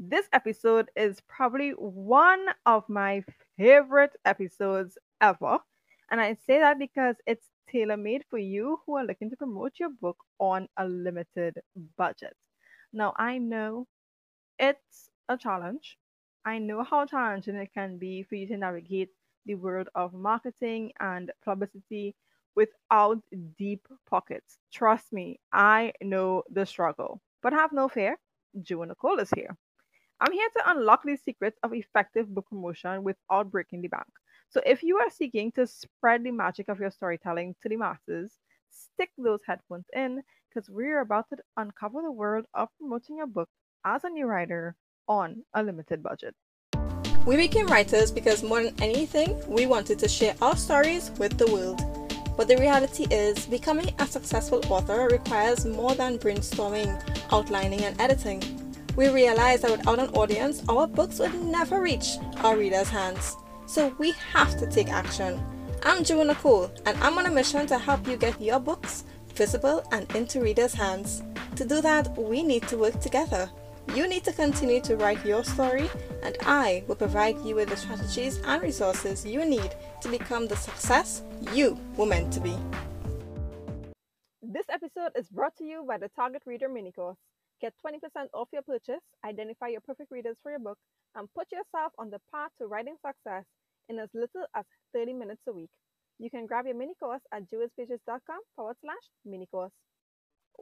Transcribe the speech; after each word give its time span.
This 0.00 0.28
episode 0.32 0.90
is 0.96 1.20
probably 1.28 1.70
one 1.72 2.46
of 2.66 2.88
my 2.88 3.24
favorite 3.56 4.14
episodes 4.24 4.96
ever. 5.20 5.58
And 6.10 6.20
I 6.20 6.34
say 6.34 6.60
that 6.60 6.78
because 6.78 7.16
it's 7.26 7.50
tailor 7.68 7.96
made 7.96 8.24
for 8.30 8.38
you 8.38 8.78
who 8.86 8.96
are 8.96 9.04
looking 9.04 9.28
to 9.30 9.36
promote 9.36 9.78
your 9.80 9.90
book 9.90 10.16
on 10.38 10.68
a 10.76 10.86
limited 10.86 11.60
budget. 11.96 12.36
Now, 12.92 13.12
I 13.16 13.38
know 13.38 13.86
it's 14.58 15.10
a 15.28 15.36
challenge. 15.36 15.98
I 16.44 16.58
know 16.58 16.82
how 16.84 17.06
challenging 17.06 17.56
it 17.56 17.72
can 17.74 17.98
be 17.98 18.22
for 18.22 18.36
you 18.36 18.46
to 18.48 18.56
navigate 18.56 19.10
the 19.46 19.56
world 19.56 19.88
of 19.94 20.14
marketing 20.14 20.92
and 21.00 21.32
publicity 21.44 22.14
without 22.54 23.18
deep 23.58 23.86
pockets. 24.08 24.58
Trust 24.72 25.12
me, 25.12 25.40
I 25.52 25.92
know 26.02 26.44
the 26.50 26.66
struggle. 26.66 27.20
But 27.42 27.52
have 27.52 27.72
no 27.72 27.88
fear, 27.88 28.18
Joe 28.62 28.84
Nicole 28.84 29.18
is 29.20 29.30
here. 29.30 29.56
I'm 30.20 30.32
here 30.32 30.48
to 30.56 30.70
unlock 30.72 31.04
the 31.04 31.16
secrets 31.16 31.60
of 31.62 31.72
effective 31.72 32.34
book 32.34 32.46
promotion 32.50 33.04
without 33.04 33.52
breaking 33.52 33.82
the 33.82 33.88
bank. 33.88 34.08
So 34.48 34.60
if 34.66 34.82
you 34.82 34.96
are 34.98 35.10
seeking 35.10 35.52
to 35.52 35.64
spread 35.64 36.24
the 36.24 36.32
magic 36.32 36.68
of 36.68 36.80
your 36.80 36.90
storytelling 36.90 37.54
to 37.62 37.68
the 37.68 37.76
masses, 37.76 38.32
stick 38.68 39.10
those 39.16 39.42
headphones 39.46 39.86
in 39.94 40.22
because 40.48 40.68
we're 40.68 41.02
about 41.02 41.26
to 41.28 41.36
uncover 41.56 42.02
the 42.02 42.10
world 42.10 42.46
of 42.54 42.68
promoting 42.80 43.18
your 43.18 43.28
book 43.28 43.48
as 43.84 44.02
a 44.02 44.10
new 44.10 44.26
writer 44.26 44.74
on 45.06 45.44
a 45.54 45.62
limited 45.62 46.02
budget. 46.02 46.34
We 47.24 47.36
became 47.36 47.68
writers 47.68 48.10
because 48.10 48.42
more 48.42 48.64
than 48.64 48.74
anything, 48.82 49.40
we 49.46 49.66
wanted 49.66 50.00
to 50.00 50.08
share 50.08 50.34
our 50.42 50.56
stories 50.56 51.12
with 51.18 51.38
the 51.38 51.46
world. 51.46 51.80
But 52.36 52.48
the 52.48 52.56
reality 52.56 53.06
is, 53.12 53.46
becoming 53.46 53.94
a 54.00 54.06
successful 54.06 54.62
author 54.68 55.06
requires 55.12 55.64
more 55.64 55.94
than 55.94 56.18
brainstorming, 56.18 56.90
outlining, 57.30 57.84
and 57.84 58.00
editing. 58.00 58.57
We 58.98 59.10
realized 59.10 59.62
that 59.62 59.70
without 59.70 60.00
an 60.00 60.08
audience, 60.08 60.64
our 60.68 60.88
books 60.88 61.20
would 61.20 61.32
never 61.44 61.80
reach 61.80 62.16
our 62.38 62.56
readers' 62.56 62.88
hands. 62.88 63.36
So 63.64 63.94
we 63.96 64.10
have 64.32 64.58
to 64.58 64.66
take 64.66 64.88
action. 64.88 65.40
I'm 65.84 66.02
Joe 66.02 66.24
Nicole, 66.24 66.72
and 66.84 66.98
I'm 66.98 67.16
on 67.16 67.26
a 67.26 67.30
mission 67.30 67.64
to 67.68 67.78
help 67.78 68.08
you 68.08 68.16
get 68.16 68.42
your 68.42 68.58
books 68.58 69.04
visible 69.36 69.86
and 69.92 70.12
into 70.16 70.40
readers' 70.40 70.74
hands. 70.74 71.22
To 71.54 71.64
do 71.64 71.80
that, 71.80 72.18
we 72.18 72.42
need 72.42 72.66
to 72.66 72.76
work 72.76 72.98
together. 72.98 73.48
You 73.94 74.08
need 74.08 74.24
to 74.24 74.32
continue 74.32 74.80
to 74.80 74.96
write 74.96 75.24
your 75.24 75.44
story, 75.44 75.88
and 76.24 76.36
I 76.40 76.82
will 76.88 76.96
provide 76.96 77.38
you 77.44 77.54
with 77.54 77.68
the 77.68 77.76
strategies 77.76 78.38
and 78.44 78.60
resources 78.60 79.24
you 79.24 79.44
need 79.44 79.76
to 80.00 80.08
become 80.08 80.48
the 80.48 80.56
success 80.56 81.22
you 81.52 81.78
were 81.96 82.06
meant 82.06 82.32
to 82.32 82.40
be. 82.40 82.56
This 84.42 84.66
episode 84.68 85.12
is 85.14 85.28
brought 85.28 85.56
to 85.58 85.64
you 85.64 85.84
by 85.86 85.98
the 85.98 86.08
Target 86.08 86.42
Reader 86.46 86.68
Mini 86.68 86.90
Course. 86.90 87.18
Get 87.60 87.74
20% 87.84 87.98
off 88.34 88.48
your 88.52 88.62
purchase, 88.62 89.02
identify 89.24 89.68
your 89.68 89.80
perfect 89.80 90.12
readers 90.12 90.36
for 90.42 90.50
your 90.50 90.60
book, 90.60 90.78
and 91.16 91.28
put 91.34 91.50
yourself 91.50 91.92
on 91.98 92.10
the 92.10 92.20
path 92.32 92.50
to 92.58 92.66
writing 92.68 92.96
success 93.04 93.44
in 93.88 93.98
as 93.98 94.08
little 94.14 94.44
as 94.54 94.64
30 94.94 95.14
minutes 95.14 95.42
a 95.48 95.52
week. 95.52 95.70
You 96.18 96.30
can 96.30 96.46
grab 96.46 96.66
your 96.66 96.76
mini 96.76 96.94
course 97.00 97.22
at 97.32 97.42
jewelspages.com 97.50 98.40
forward 98.54 98.76
slash 98.80 99.02
mini 99.24 99.46
course. 99.46 99.72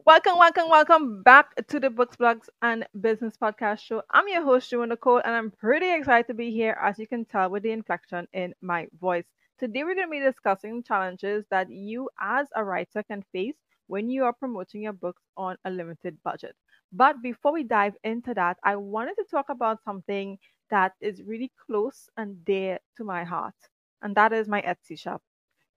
Welcome, 0.07 0.39
welcome, 0.39 0.69
welcome 0.71 1.23
back 1.23 1.55
to 1.69 1.81
the 1.81 1.91
Books, 1.91 2.17
Blogs, 2.17 2.49
and 2.63 2.87
Business 3.01 3.37
Podcast 3.37 3.81
Show. 3.81 4.03
I'm 4.11 4.29
your 4.29 4.43
host, 4.43 4.71
Joanna 4.71 4.91
Nicole, 4.95 5.23
and 5.25 5.35
I'm 5.35 5.51
pretty 5.51 5.93
excited 5.93 6.27
to 6.29 6.35
be 6.35 6.51
here, 6.51 6.79
as 6.81 6.99
you 6.99 7.07
can 7.07 7.25
tell 7.25 7.51
with 7.51 7.63
the 7.63 7.73
inflection 7.73 8.29
in 8.33 8.55
my 8.63 8.89
voice. 9.01 9.25
Today, 9.59 9.85
we're 9.85 9.95
going 9.95 10.07
to 10.07 10.11
be 10.11 10.21
discussing 10.21 10.83
challenges 10.83 11.45
that 11.51 11.71
you 11.71 12.09
as 12.21 12.49
a 12.55 12.65
writer 12.65 13.03
can 13.03 13.23
face 13.33 13.57
when 13.89 14.11
you 14.11 14.25
are 14.25 14.33
promoting 14.33 14.83
your 14.83 14.93
books 14.93 15.23
on 15.37 15.57
a 15.65 15.71
limited 15.71 16.19
budget. 16.25 16.57
But 16.93 17.23
before 17.23 17.53
we 17.53 17.65
dive 17.65 17.97
into 18.05 18.35
that, 18.35 18.59
I 18.65 18.77
wanted 18.77 19.15
to 19.17 19.25
talk 19.31 19.49
about 19.51 19.83
something 19.85 20.39
that 20.71 20.93
is 21.01 21.23
really 21.23 21.53
close 21.67 22.09
and 22.17 22.45
dear 22.45 22.79
to 22.97 23.05
my 23.05 23.25
heart, 23.25 23.55
and 24.03 24.15
that 24.17 24.33
is 24.33 24.49
my 24.49 24.63
Etsy 24.63 24.99
shop. 24.99 25.23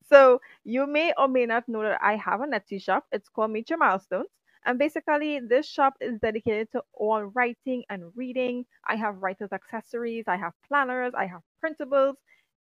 So 0.09 0.41
you 0.63 0.87
may 0.87 1.13
or 1.17 1.27
may 1.27 1.45
not 1.45 1.67
know 1.69 1.83
that 1.83 1.99
I 2.03 2.15
have 2.17 2.42
an 2.42 2.52
Etsy 2.52 2.81
shop. 2.81 3.05
It's 3.11 3.30
called 3.30 3.52
Meet 3.52 3.69
Your 3.69 3.80
Milestones. 3.80 4.27
And 4.65 4.77
basically, 4.80 5.39
this 5.39 5.67
shop 5.67 5.93
is 6.02 6.19
dedicated 6.19 6.71
to 6.73 6.83
all 6.93 7.23
writing 7.25 7.83
and 7.89 8.11
reading. 8.15 8.65
I 8.87 8.95
have 8.98 9.21
writer's 9.23 9.53
accessories, 9.53 10.25
I 10.27 10.37
have 10.37 10.53
planners, 10.67 11.14
I 11.17 11.27
have 11.27 11.42
printables. 11.64 12.15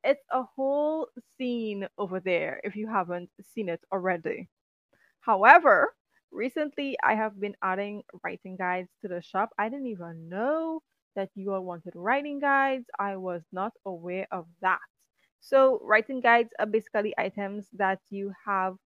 It's 0.05 0.25
a 0.31 0.43
whole 0.43 1.09
scene 1.39 1.89
over 1.99 2.21
there 2.21 2.61
if 2.65 2.77
you 2.77 2.89
haven't 2.89 3.31
seen 3.43 3.69
it 3.69 3.81
already. 3.93 4.49
However, 5.27 5.95
recently 6.33 6.97
I 7.05 7.15
have 7.17 7.39
been 7.41 7.57
adding 7.63 8.05
writing 8.25 8.57
guides 8.57 8.91
to 9.03 9.09
the 9.09 9.21
shop. 9.21 9.51
I 9.59 9.69
didn't 9.69 9.89
even 9.89 10.29
know 10.31 10.83
that 11.17 11.31
you 11.35 11.53
all 11.53 11.65
wanted 11.65 11.93
writing 11.97 12.39
guides. 12.41 12.87
I 12.99 13.17
was 13.17 13.43
not 13.53 13.73
aware 13.85 14.27
of 14.31 14.47
that. 14.63 14.81
So, 15.41 15.81
writing 15.83 16.21
guides 16.21 16.51
are 16.59 16.67
basically 16.67 17.15
items 17.19 17.69
that 17.75 18.01
you 18.11 18.33
have 18.47 18.77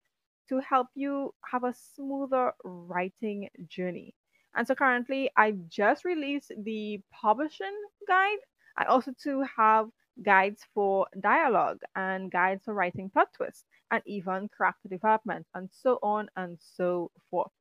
to 0.48 0.60
help 0.60 0.88
you 0.94 1.34
have 1.50 1.64
a 1.64 1.74
smoother 1.74 2.52
writing 2.64 3.48
journey. 3.68 4.14
And 4.54 4.66
so, 4.66 4.74
currently, 4.74 5.30
I 5.36 5.52
just 5.68 6.04
released 6.04 6.52
the 6.64 7.00
publishing 7.12 7.76
guide. 8.08 8.38
I 8.76 8.84
also 8.86 9.12
too 9.22 9.44
have 9.56 9.88
guides 10.22 10.64
for 10.74 11.06
dialogue 11.20 11.80
and 11.96 12.30
guides 12.30 12.64
for 12.64 12.74
writing 12.74 13.10
plot 13.10 13.28
twists 13.34 13.64
and 13.90 14.02
even 14.06 14.48
character 14.56 14.88
development 14.88 15.46
and 15.54 15.70
so 15.72 15.98
on 16.02 16.28
and 16.36 16.58
so 16.60 17.10
forth. 17.30 17.52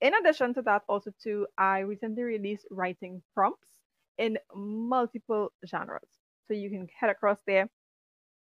In 0.00 0.14
addition 0.14 0.54
to 0.54 0.62
that, 0.62 0.82
also 0.88 1.10
too, 1.22 1.46
I 1.58 1.80
recently 1.80 2.22
released 2.22 2.66
writing 2.70 3.22
prompts 3.34 3.80
in 4.18 4.38
multiple 4.54 5.52
genres. 5.66 6.18
So 6.46 6.54
you 6.54 6.70
can 6.70 6.88
head 6.88 7.10
across 7.10 7.42
there. 7.46 7.70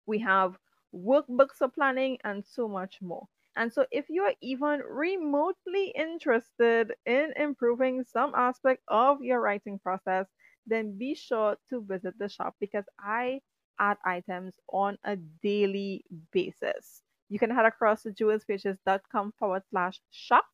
We 0.07 0.19
have 0.19 0.57
workbooks 0.93 1.57
for 1.57 1.69
planning 1.69 2.17
and 2.23 2.43
so 2.45 2.67
much 2.67 3.01
more. 3.01 3.27
And 3.55 3.71
so, 3.71 3.85
if 3.91 4.09
you 4.09 4.23
are 4.23 4.33
even 4.41 4.79
remotely 4.81 5.89
interested 5.89 6.95
in 7.05 7.33
improving 7.35 8.03
some 8.03 8.33
aspect 8.35 8.83
of 8.87 9.21
your 9.23 9.39
writing 9.39 9.77
process, 9.79 10.27
then 10.67 10.97
be 10.97 11.15
sure 11.15 11.55
to 11.69 11.81
visit 11.83 12.17
the 12.17 12.29
shop 12.29 12.55
because 12.59 12.85
I 12.99 13.41
add 13.79 13.97
items 14.05 14.55
on 14.71 14.97
a 15.03 15.17
daily 15.43 16.05
basis. 16.31 17.01
You 17.29 17.39
can 17.39 17.49
head 17.49 17.65
across 17.65 18.03
to 18.03 18.11
jewelspages.com 18.11 19.33
forward 19.37 19.63
slash 19.69 19.99
shop 20.11 20.45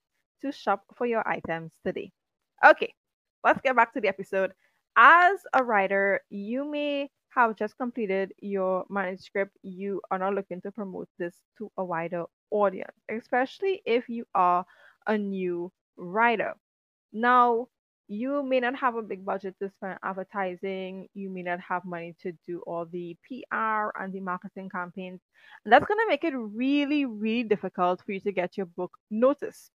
to 0.41 0.51
shop 0.51 0.83
for 0.95 1.05
your 1.05 1.27
items 1.27 1.71
today. 1.85 2.11
Okay, 2.65 2.93
let's 3.43 3.61
get 3.61 3.75
back 3.75 3.93
to 3.93 4.01
the 4.01 4.07
episode. 4.07 4.53
As 4.95 5.39
a 5.53 5.63
writer, 5.63 6.21
you 6.29 6.65
may 6.69 7.09
have 7.29 7.55
just 7.55 7.77
completed 7.77 8.33
your 8.41 8.85
manuscript. 8.89 9.57
You 9.61 10.01
are 10.11 10.19
not 10.19 10.33
looking 10.33 10.61
to 10.61 10.71
promote 10.71 11.07
this 11.17 11.35
to 11.57 11.71
a 11.77 11.83
wider 11.83 12.25
audience, 12.51 12.95
especially 13.09 13.81
if 13.85 14.09
you 14.09 14.25
are 14.35 14.65
a 15.07 15.17
new 15.17 15.71
writer. 15.97 16.53
Now, 17.13 17.67
you 18.11 18.43
may 18.43 18.59
not 18.59 18.75
have 18.75 18.97
a 18.97 19.01
big 19.01 19.23
budget 19.23 19.55
to 19.61 19.69
spend 19.69 19.97
advertising. 20.03 21.07
You 21.13 21.29
may 21.29 21.43
not 21.43 21.61
have 21.61 21.85
money 21.85 22.13
to 22.21 22.33
do 22.45 22.61
all 22.67 22.85
the 22.85 23.15
PR 23.25 23.97
and 23.97 24.11
the 24.11 24.19
marketing 24.19 24.67
campaigns. 24.69 25.21
And 25.63 25.71
that's 25.71 25.85
going 25.85 25.97
to 25.97 26.09
make 26.09 26.25
it 26.25 26.33
really, 26.35 27.05
really 27.05 27.47
difficult 27.47 28.01
for 28.05 28.11
you 28.11 28.19
to 28.19 28.33
get 28.33 28.57
your 28.57 28.65
book 28.65 28.91
noticed. 29.09 29.71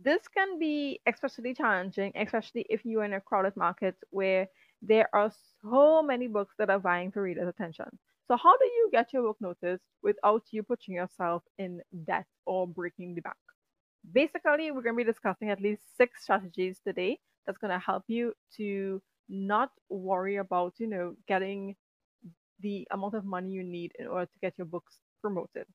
This 0.00 0.28
can 0.28 0.60
be 0.60 1.00
especially 1.08 1.54
challenging, 1.54 2.12
especially 2.14 2.66
if 2.70 2.84
you're 2.84 3.02
in 3.02 3.14
a 3.14 3.20
crowded 3.20 3.56
market 3.56 3.96
where 4.10 4.46
there 4.80 5.08
are 5.12 5.32
so 5.60 6.04
many 6.04 6.28
books 6.28 6.54
that 6.60 6.70
are 6.70 6.78
vying 6.78 7.10
for 7.10 7.22
readers' 7.22 7.48
attention. 7.48 7.86
So, 8.28 8.36
how 8.36 8.56
do 8.58 8.64
you 8.64 8.90
get 8.92 9.12
your 9.12 9.22
book 9.22 9.38
noticed 9.40 9.82
without 10.04 10.42
you 10.52 10.62
putting 10.62 10.94
yourself 10.94 11.42
in 11.58 11.80
debt 12.06 12.26
or 12.44 12.68
breaking 12.68 13.16
the 13.16 13.22
bank? 13.22 13.36
Basically, 14.12 14.70
we're 14.70 14.82
going 14.82 14.94
to 14.94 15.04
be 15.04 15.10
discussing 15.10 15.50
at 15.50 15.60
least 15.60 15.82
six 15.96 16.22
strategies 16.22 16.78
today 16.86 17.18
that's 17.46 17.58
going 17.58 17.72
to 17.72 17.78
help 17.78 18.04
you 18.08 18.32
to 18.56 19.00
not 19.28 19.70
worry 19.88 20.36
about, 20.36 20.74
you 20.78 20.86
know, 20.86 21.14
getting 21.28 21.76
the 22.60 22.86
amount 22.90 23.14
of 23.14 23.24
money 23.24 23.50
you 23.50 23.62
need 23.62 23.92
in 23.98 24.06
order 24.06 24.26
to 24.26 24.38
get 24.40 24.54
your 24.56 24.66
books 24.66 24.98
promoted. 25.20 25.66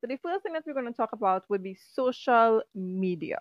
So 0.00 0.06
the 0.06 0.18
first 0.22 0.42
thing 0.42 0.52
that 0.52 0.62
we're 0.66 0.74
going 0.74 0.86
to 0.86 0.92
talk 0.92 1.12
about 1.12 1.44
would 1.48 1.62
be 1.62 1.76
social 1.94 2.62
media. 2.74 3.38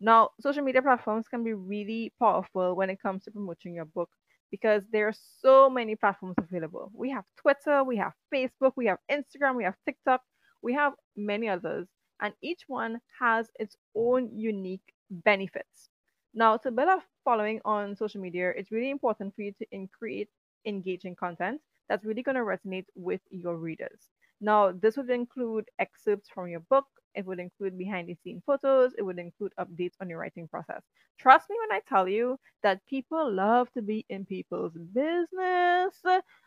Now, 0.00 0.30
social 0.40 0.62
media 0.62 0.80
platforms 0.80 1.28
can 1.28 1.44
be 1.44 1.52
really 1.52 2.12
powerful 2.18 2.74
when 2.74 2.88
it 2.88 3.02
comes 3.02 3.24
to 3.24 3.30
promoting 3.30 3.74
your 3.74 3.84
book 3.84 4.08
because 4.50 4.82
there 4.90 5.08
are 5.08 5.14
so 5.40 5.68
many 5.68 5.94
platforms 5.94 6.36
available. 6.38 6.90
We 6.94 7.10
have 7.10 7.24
Twitter, 7.40 7.84
we 7.84 7.98
have 7.98 8.12
Facebook, 8.34 8.72
we 8.76 8.86
have 8.86 8.98
Instagram, 9.10 9.56
we 9.56 9.64
have 9.64 9.76
TikTok, 9.86 10.22
we 10.62 10.72
have 10.74 10.94
many 11.16 11.48
others, 11.48 11.86
and 12.20 12.32
each 12.42 12.62
one 12.66 13.00
has 13.20 13.48
its 13.58 13.76
own 13.94 14.30
unique 14.34 14.94
benefits. 15.10 15.90
Now, 16.34 16.56
to 16.58 16.70
build 16.70 16.88
a 16.88 17.02
following 17.24 17.60
on 17.64 17.96
social 17.96 18.20
media, 18.20 18.50
it's 18.56 18.70
really 18.70 18.90
important 18.90 19.34
for 19.34 19.42
you 19.42 19.52
to 19.52 19.86
create 19.88 20.28
engaging 20.66 21.14
content 21.16 21.60
that's 21.88 22.04
really 22.04 22.22
going 22.22 22.36
to 22.36 22.42
resonate 22.42 22.86
with 22.94 23.20
your 23.30 23.56
readers. 23.56 24.08
Now, 24.40 24.72
this 24.72 24.96
would 24.96 25.10
include 25.10 25.68
excerpts 25.78 26.28
from 26.30 26.48
your 26.48 26.60
book, 26.60 26.86
it 27.14 27.26
would 27.26 27.40
include 27.40 27.76
behind 27.76 28.08
the 28.08 28.14
scene 28.14 28.42
photos, 28.46 28.94
it 28.96 29.02
would 29.02 29.18
include 29.18 29.52
updates 29.58 29.94
on 30.00 30.08
your 30.08 30.18
writing 30.20 30.48
process. 30.48 30.82
Trust 31.18 31.50
me 31.50 31.56
when 31.60 31.72
I 31.76 31.80
tell 31.88 32.08
you 32.08 32.38
that 32.62 32.86
people 32.86 33.30
love 33.30 33.70
to 33.72 33.82
be 33.82 34.06
in 34.08 34.24
people's 34.24 34.72
business, 34.92 36.02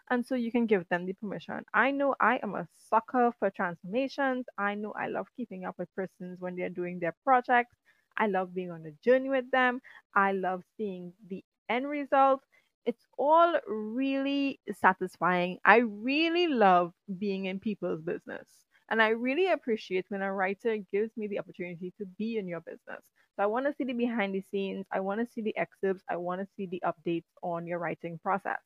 and 0.10 0.26
so 0.26 0.36
you 0.36 0.52
can 0.52 0.66
give 0.66 0.88
them 0.90 1.06
the 1.06 1.14
permission. 1.14 1.64
I 1.74 1.92
know 1.92 2.16
I 2.20 2.40
am 2.44 2.56
a 2.56 2.68
sucker 2.76 3.34
for 3.40 3.50
transformations. 3.52 4.46
I 4.58 4.76
know 4.76 4.94
I 4.94 5.08
love 5.08 5.28
keeping 5.36 5.66
up 5.66 5.78
with 5.78 5.94
persons 5.96 6.40
when 6.40 6.56
they're 6.56 6.70
doing 6.70 7.00
their 7.00 7.16
projects. 7.24 7.76
I 8.18 8.28
love 8.28 8.54
being 8.54 8.72
on 8.72 8.86
a 8.86 8.92
journey 9.04 9.30
with 9.30 9.50
them. 9.52 9.82
I 10.16 10.34
love 10.34 10.64
seeing 10.78 11.14
the 11.30 11.44
end 11.70 11.88
result. 11.88 12.42
It's 12.86 13.06
all 13.18 13.60
really 13.68 14.60
satisfying. 14.82 15.60
I 15.66 15.78
really 15.78 16.48
love 16.48 16.94
being 17.18 17.46
in 17.46 17.60
people's 17.60 18.02
business. 18.02 18.48
And 18.90 19.02
I 19.02 19.10
really 19.10 19.48
appreciate 19.52 20.06
when 20.10 20.22
a 20.22 20.34
writer 20.34 20.78
gives 20.92 21.16
me 21.18 21.28
the 21.28 21.40
opportunity 21.40 21.94
to 21.98 22.06
be 22.18 22.38
in 22.38 22.48
your 22.48 22.62
business. 22.62 23.04
So 23.36 23.44
I 23.44 23.48
want 23.48 23.66
to 23.66 23.74
see 23.74 23.86
the 23.86 23.94
behind 23.94 24.36
the 24.36 24.42
scenes, 24.52 24.86
I 24.92 25.00
want 25.00 25.20
to 25.22 25.32
see 25.34 25.42
the 25.42 25.58
excerpts, 25.58 26.04
I 26.10 26.18
want 26.18 26.42
to 26.42 26.48
see 26.56 26.68
the 26.68 26.84
updates 26.86 27.26
on 27.42 27.66
your 27.66 27.80
writing 27.80 28.20
process. 28.20 28.60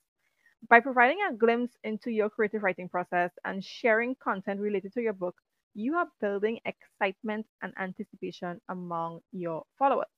By 0.70 0.80
providing 0.82 1.20
a 1.30 1.34
glimpse 1.34 1.78
into 1.84 2.12
your 2.12 2.30
creative 2.30 2.64
writing 2.64 2.90
process 2.90 3.32
and 3.46 3.64
sharing 3.64 4.16
content 4.16 4.60
related 4.60 4.94
to 4.94 5.02
your 5.02 5.14
book, 5.14 5.36
you 5.78 5.96
are 5.96 6.10
building 6.22 6.60
excitement 6.66 7.48
and 7.62 7.74
anticipation 7.80 8.62
among 8.70 9.22
your 9.32 9.64
followers. 9.80 10.10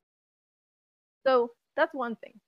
So 1.25 1.53
that's 1.75 1.93
one 1.93 2.15
thing. 2.17 2.39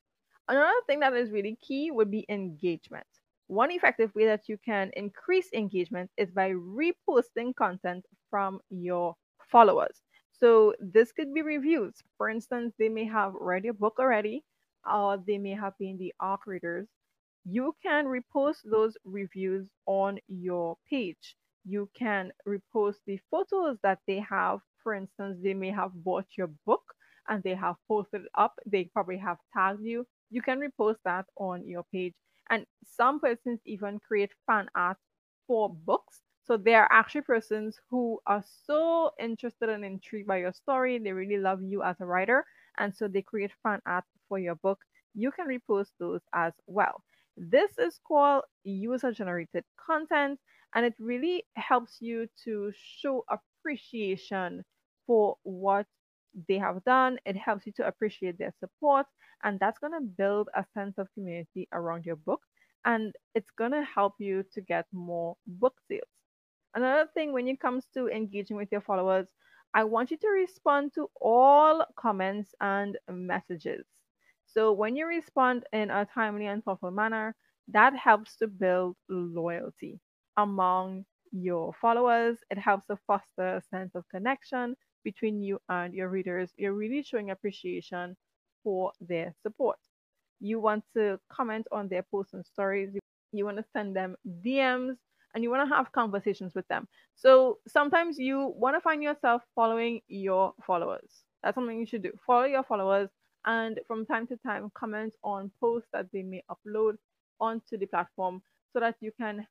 Another 0.48 0.82
thing 0.88 1.00
that 1.02 1.14
is 1.14 1.32
really 1.32 1.58
key 1.62 1.92
would 1.92 2.12
be 2.12 2.26
engagement. 2.30 3.08
One 3.48 3.72
effective 3.72 4.14
way 4.16 4.26
that 4.26 4.48
you 4.50 4.58
can 4.58 4.92
increase 4.96 5.52
engagement 5.54 6.12
is 6.18 6.32
by 6.32 6.52
reposting 6.52 7.56
content 7.56 8.06
from 8.30 8.62
your 8.70 9.16
followers. 9.52 10.02
So 10.32 10.74
this 10.80 11.12
could 11.12 11.34
be 11.34 11.42
reviews. 11.42 12.02
For 12.18 12.30
instance, 12.30 12.74
they 12.80 12.90
may 12.90 13.06
have 13.06 13.34
read 13.36 13.66
your 13.66 13.74
book 13.74 13.98
already, 14.00 14.44
or 14.90 15.18
they 15.18 15.38
may 15.38 15.52
have 15.54 15.78
been 15.78 15.98
the 15.98 16.14
ARC 16.20 16.48
readers. 16.48 16.88
You 17.46 17.76
can 17.84 18.06
repost 18.06 18.60
those 18.66 18.98
reviews 19.06 19.70
on 19.86 20.20
your 20.28 20.78
page. 20.90 21.36
You 21.64 21.90
can 21.94 22.32
repost 22.48 22.98
the 23.06 23.18
photos 23.30 23.78
that 23.84 24.00
they 24.08 24.20
have. 24.20 24.60
For 24.84 24.94
instance, 24.94 25.40
they 25.42 25.54
may 25.54 25.72
have 25.72 25.92
bought 26.04 26.28
your 26.38 26.48
book 26.66 26.84
and 27.28 27.44
they 27.44 27.56
have 27.56 27.76
posted 27.88 28.22
it 28.22 28.28
up. 28.36 28.60
They 28.66 28.86
probably 28.86 29.18
have 29.18 29.38
tagged 29.54 29.84
you. 29.84 30.06
You 30.30 30.42
can 30.42 30.60
repost 30.60 30.98
that 31.06 31.26
on 31.38 31.68
your 31.68 31.84
page. 31.92 32.14
And 32.50 32.66
some 32.84 33.20
persons 33.20 33.60
even 33.66 34.00
create 34.00 34.32
fan 34.48 34.70
art 34.76 34.98
for 35.48 35.70
books. 35.70 36.22
So 36.44 36.58
there 36.58 36.82
are 36.84 36.92
actually 36.92 37.22
persons 37.22 37.80
who 37.90 38.20
are 38.26 38.44
so 38.66 39.12
interested 39.20 39.70
and 39.70 39.86
intrigued 39.86 40.28
by 40.28 40.38
your 40.38 40.54
story. 40.54 40.98
They 41.00 41.12
really 41.12 41.38
love 41.38 41.62
you 41.62 41.84
as 41.84 42.00
a 42.02 42.06
writer. 42.06 42.46
And 42.78 42.94
so 42.96 43.08
they 43.08 43.22
create 43.22 43.52
fan 43.64 43.82
art 43.86 44.06
for 44.28 44.40
your 44.40 44.56
book. 44.56 44.80
You 45.14 45.32
can 45.32 45.48
repost 45.48 45.92
those 46.00 46.22
as 46.34 46.54
well. 46.68 47.04
This 47.38 47.78
is 47.78 48.00
called 48.08 48.44
user 48.64 49.12
generated 49.12 49.64
content 49.86 50.40
and 50.76 50.86
it 50.86 50.96
really 51.00 51.46
helps 51.56 51.98
you 52.02 52.28
to 52.44 52.72
show 52.76 53.26
appreciation 53.30 54.64
for 55.06 55.38
what 55.44 55.88
they 56.48 56.58
have 56.58 56.84
done. 56.84 57.20
It 57.26 57.36
helps 57.38 57.66
you 57.66 57.72
to 57.74 57.88
appreciate 57.88 58.38
their 58.38 58.54
support, 58.60 59.06
and 59.44 59.60
that's 59.60 59.80
going 59.80 59.94
to 59.94 60.02
build 60.02 60.50
a 60.56 60.66
sense 60.74 60.98
of 60.98 61.12
community 61.14 61.68
around 61.74 62.06
your 62.06 62.16
book, 62.16 62.42
and 62.86 63.14
it's 63.36 63.52
going 63.58 63.72
to 63.72 63.84
help 63.84 64.16
you 64.20 64.44
to 64.54 64.62
get 64.62 64.86
more 64.94 65.36
book 65.48 65.76
sales. 65.88 66.08
Another 66.76 67.10
thing 67.14 67.32
when 67.34 67.48
it 67.48 67.60
comes 67.60 67.86
to 67.94 68.08
engaging 68.10 68.58
with 68.58 68.72
your 68.72 68.82
followers, 68.82 69.28
I 69.74 69.84
want 69.86 70.12
you 70.12 70.18
to 70.18 70.28
respond 70.28 70.94
to 70.96 71.10
all 71.22 71.86
comments 71.98 72.54
and 72.62 72.98
messages. 73.10 73.86
So 74.46 74.72
when 74.74 74.96
you 74.96 75.08
respond 75.08 75.66
in 75.74 75.90
a 75.92 76.06
timely 76.06 76.48
and 76.48 76.64
thoughtful 76.64 76.92
manner, 76.92 77.36
that 77.70 77.96
helps 77.96 78.36
to 78.38 78.48
build 78.48 78.98
loyalty 79.10 80.00
among 80.38 81.06
your 81.32 81.74
followers. 81.82 82.38
It 82.50 82.58
helps 82.58 82.88
to 82.88 82.98
foster 83.08 83.58
a 83.58 83.62
sense 83.62 83.96
of 83.96 84.08
connection 84.10 84.76
between 85.04 85.42
you 85.42 85.60
and 85.70 85.94
your 85.94 86.10
readers. 86.10 86.52
You're 86.58 86.74
really 86.74 87.04
showing 87.04 87.32
appreciation 87.32 88.16
for 88.64 88.92
their 89.00 89.34
support. 89.42 89.80
You 90.40 90.60
want 90.60 90.84
to 90.96 91.20
comment 91.32 91.68
on 91.72 91.88
their 91.88 92.04
posts 92.04 92.34
and 92.34 92.46
stories. 92.46 92.96
You 93.32 93.46
want 93.46 93.58
to 93.58 93.66
send 93.74 93.96
them 93.96 94.16
DMs 94.46 94.98
and 95.34 95.44
you 95.44 95.50
want 95.50 95.68
to 95.68 95.76
have 95.76 95.92
conversations 95.92 96.54
with 96.56 96.68
them. 96.68 96.88
So 97.16 97.60
sometimes 97.68 98.20
you 98.20 98.54
want 98.58 98.76
to 98.76 98.82
find 98.82 99.02
yourself 99.02 99.44
following 99.56 100.02
your 100.08 100.54
followers. 100.66 101.24
That's 101.44 101.56
something 101.56 101.80
you 101.80 101.86
should 101.86 102.04
do. 102.04 102.12
Follow 102.26 102.46
your 102.46 102.64
followers 102.64 103.10
and 103.46 103.80
from 103.88 104.06
time 104.06 104.28
to 104.28 104.38
time 104.38 104.72
comment 104.76 105.14
on 105.24 105.52
posts 105.60 105.90
that 105.94 106.08
they 106.12 106.22
may 106.22 106.44
upload 106.50 106.98
onto 107.40 107.78
the 107.78 107.88
platform 107.88 108.42
so 108.74 108.80
that 108.80 108.96
you 109.00 109.12
can 109.20 109.48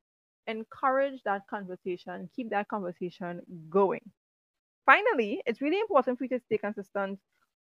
encourage 0.46 1.22
that 1.24 1.42
conversation, 1.48 2.28
keep 2.34 2.50
that 2.50 2.68
conversation 2.68 3.42
going. 3.70 4.00
Finally, 4.86 5.42
it's 5.46 5.60
really 5.60 5.80
important 5.80 6.18
for 6.18 6.24
you 6.24 6.30
to 6.30 6.40
stay 6.40 6.58
consistent 6.58 7.18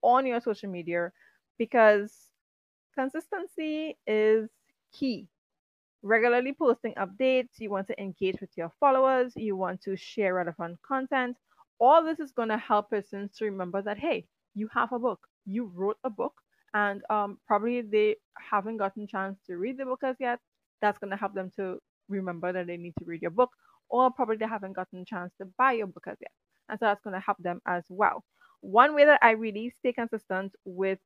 on 0.02 0.26
your 0.26 0.40
social 0.40 0.70
media 0.70 1.12
because 1.58 2.30
consistency 2.94 3.96
is 4.06 4.50
key. 4.92 5.28
Regularly 6.02 6.52
posting 6.52 6.94
updates, 6.94 7.58
you 7.58 7.70
want 7.70 7.86
to 7.88 8.00
engage 8.00 8.40
with 8.40 8.50
your 8.56 8.72
followers, 8.80 9.32
you 9.36 9.56
want 9.56 9.80
to 9.82 9.96
share 9.96 10.34
relevant 10.34 10.78
content. 10.82 11.36
All 11.80 12.02
this 12.04 12.20
is 12.20 12.32
going 12.32 12.48
to 12.48 12.58
help 12.58 12.90
persons 12.90 13.36
to 13.36 13.44
remember 13.46 13.82
that, 13.82 13.98
hey, 13.98 14.26
you 14.54 14.68
have 14.74 14.92
a 14.92 14.98
book, 14.98 15.26
you 15.46 15.66
wrote 15.74 15.98
a 16.04 16.10
book, 16.10 16.34
and 16.74 17.02
um, 17.10 17.38
probably 17.46 17.82
they 17.82 18.16
haven't 18.38 18.78
gotten 18.78 19.04
a 19.04 19.06
chance 19.06 19.38
to 19.46 19.56
read 19.56 19.78
the 19.78 19.84
book 19.84 20.00
as 20.02 20.16
yet. 20.20 20.40
That's 20.80 20.98
going 20.98 21.10
to 21.10 21.16
help 21.16 21.34
them 21.34 21.50
to 21.56 21.78
remember 22.12 22.52
that 22.52 22.66
they 22.66 22.76
need 22.76 22.94
to 22.98 23.04
read 23.04 23.22
your 23.22 23.30
book, 23.30 23.50
or 23.88 24.10
probably 24.10 24.36
they 24.36 24.46
haven't 24.46 24.74
gotten 24.74 25.00
a 25.00 25.04
chance 25.04 25.32
to 25.38 25.46
buy 25.58 25.72
your 25.72 25.86
book 25.86 26.04
as 26.08 26.16
yet. 26.20 26.30
And 26.68 26.78
so 26.78 26.86
that's 26.86 27.02
going 27.02 27.14
to 27.14 27.20
help 27.20 27.38
them 27.38 27.60
as 27.66 27.84
well. 27.88 28.24
One 28.60 28.94
way 28.94 29.04
that 29.04 29.18
I 29.22 29.32
really 29.32 29.70
stay 29.78 29.92
consistent 29.92 30.54
with 30.64 30.98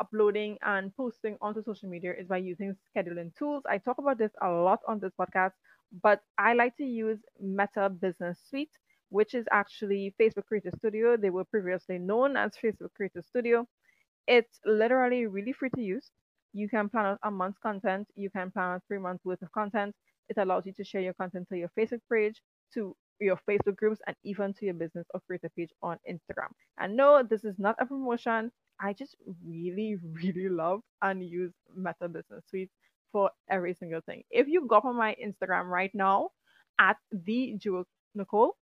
uploading 0.00 0.58
and 0.62 0.94
posting 0.96 1.36
onto 1.40 1.62
social 1.62 1.88
media 1.88 2.12
is 2.18 2.28
by 2.28 2.36
using 2.38 2.76
scheduling 2.96 3.34
tools. 3.36 3.64
I 3.68 3.78
talk 3.78 3.98
about 3.98 4.18
this 4.18 4.32
a 4.42 4.48
lot 4.48 4.80
on 4.86 5.00
this 5.00 5.12
podcast, 5.18 5.52
but 6.02 6.20
I 6.38 6.54
like 6.54 6.76
to 6.76 6.84
use 6.84 7.18
Meta 7.40 7.88
Business 7.88 8.38
Suite, 8.48 8.70
which 9.08 9.34
is 9.34 9.46
actually 9.50 10.14
Facebook 10.20 10.46
Creator 10.46 10.72
Studio. 10.78 11.16
They 11.16 11.30
were 11.30 11.44
previously 11.44 11.98
known 11.98 12.36
as 12.36 12.52
Facebook 12.62 12.92
Creator 12.94 13.22
Studio. 13.22 13.66
It's 14.26 14.60
literally 14.64 15.26
really 15.26 15.52
free 15.52 15.70
to 15.74 15.82
use. 15.82 16.10
You 16.52 16.68
can 16.68 16.88
plan 16.88 17.06
out 17.06 17.18
a 17.22 17.30
month's 17.30 17.58
content, 17.58 18.08
you 18.14 18.30
can 18.30 18.50
plan 18.50 18.74
out 18.74 18.82
three 18.86 18.98
months 18.98 19.24
worth 19.24 19.42
of 19.42 19.52
content, 19.52 19.94
it 20.28 20.38
allows 20.38 20.66
you 20.66 20.72
to 20.74 20.84
share 20.84 21.00
your 21.00 21.14
content 21.14 21.48
to 21.48 21.56
your 21.56 21.70
Facebook 21.78 22.00
page, 22.12 22.40
to 22.74 22.94
your 23.20 23.38
Facebook 23.48 23.76
groups, 23.76 24.00
and 24.06 24.16
even 24.24 24.52
to 24.54 24.64
your 24.66 24.74
business 24.74 25.06
or 25.14 25.20
creator 25.26 25.50
page 25.56 25.70
on 25.82 25.98
Instagram. 26.08 26.50
And 26.78 26.96
no, 26.96 27.22
this 27.22 27.44
is 27.44 27.58
not 27.58 27.76
a 27.80 27.86
promotion. 27.86 28.52
I 28.80 28.92
just 28.92 29.16
really, 29.44 29.96
really 30.12 30.48
love 30.48 30.80
and 31.02 31.24
use 31.24 31.52
Meta 31.74 32.08
Business 32.08 32.44
Suite 32.48 32.70
for 33.12 33.30
every 33.50 33.74
single 33.74 34.00
thing. 34.02 34.22
If 34.30 34.48
you 34.48 34.66
go 34.66 34.76
up 34.76 34.84
on 34.84 34.96
my 34.96 35.16
Instagram 35.24 35.66
right 35.66 35.90
now 35.94 36.30
at 36.78 36.96
the 37.10 37.54
Jewel 37.58 37.84
Nicole, 38.14 38.56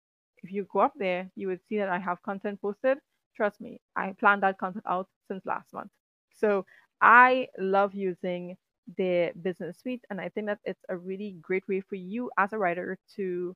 if 0.42 0.50
you 0.52 0.66
go 0.72 0.80
up 0.80 0.92
there, 0.96 1.30
you 1.36 1.48
would 1.48 1.60
see 1.68 1.78
that 1.78 1.88
I 1.88 1.98
have 1.98 2.22
content 2.22 2.60
posted. 2.60 2.98
Trust 3.36 3.60
me, 3.60 3.80
I 3.96 4.14
planned 4.18 4.42
that 4.42 4.58
content 4.58 4.84
out 4.88 5.08
since 5.28 5.46
last 5.46 5.72
month. 5.72 5.90
So 6.34 6.66
I 7.00 7.48
love 7.58 7.94
using 7.94 8.56
their 8.96 9.32
business 9.40 9.78
suite. 9.78 10.04
And 10.10 10.20
I 10.20 10.28
think 10.28 10.46
that 10.46 10.58
it's 10.64 10.84
a 10.88 10.96
really 10.96 11.36
great 11.40 11.66
way 11.68 11.80
for 11.80 11.96
you 11.96 12.30
as 12.38 12.52
a 12.52 12.58
writer 12.58 12.98
to 13.16 13.54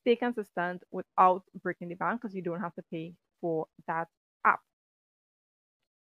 stay 0.00 0.16
consistent 0.16 0.82
without 0.90 1.42
breaking 1.62 1.88
the 1.88 1.94
bank 1.96 2.20
because 2.20 2.34
you 2.34 2.42
don't 2.42 2.60
have 2.60 2.74
to 2.74 2.82
pay 2.90 3.14
for 3.40 3.66
that 3.86 4.08
app. 4.44 4.60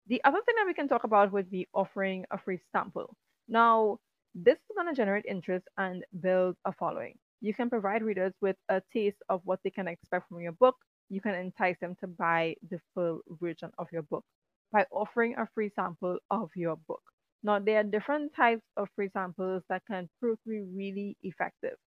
The 0.07 0.23
other 0.23 0.41
thing 0.45 0.55
that 0.57 0.65
we 0.67 0.73
can 0.73 0.87
talk 0.87 1.03
about 1.03 1.31
would 1.31 1.49
be 1.49 1.67
offering 1.73 2.25
a 2.31 2.37
free 2.37 2.59
sample. 2.71 3.15
Now, 3.47 3.99
this 4.35 4.57
is 4.57 4.75
going 4.75 4.87
to 4.87 4.93
generate 4.95 5.25
interest 5.25 5.67
and 5.77 6.03
build 6.19 6.55
a 6.65 6.71
following. 6.73 7.17
You 7.41 7.53
can 7.53 7.69
provide 7.69 8.03
readers 8.03 8.33
with 8.41 8.57
a 8.69 8.81
taste 8.93 9.21
of 9.29 9.41
what 9.45 9.59
they 9.63 9.69
can 9.71 9.87
expect 9.87 10.27
from 10.29 10.41
your 10.41 10.51
book. 10.53 10.75
You 11.09 11.21
can 11.21 11.35
entice 11.35 11.77
them 11.79 11.95
to 12.01 12.07
buy 12.07 12.55
the 12.69 12.79
full 12.93 13.21
version 13.41 13.71
of 13.77 13.87
your 13.91 14.03
book 14.03 14.25
by 14.71 14.85
offering 14.91 15.35
a 15.37 15.47
free 15.53 15.69
sample 15.75 16.19
of 16.29 16.49
your 16.55 16.77
book. 16.87 17.01
Now, 17.43 17.59
there 17.59 17.79
are 17.79 17.83
different 17.83 18.33
types 18.35 18.63
of 18.77 18.89
free 18.95 19.09
samples 19.09 19.63
that 19.69 19.83
can 19.85 20.09
prove 20.19 20.41
to 20.43 20.49
be 20.49 20.61
really 20.61 21.17
effective. 21.23 21.77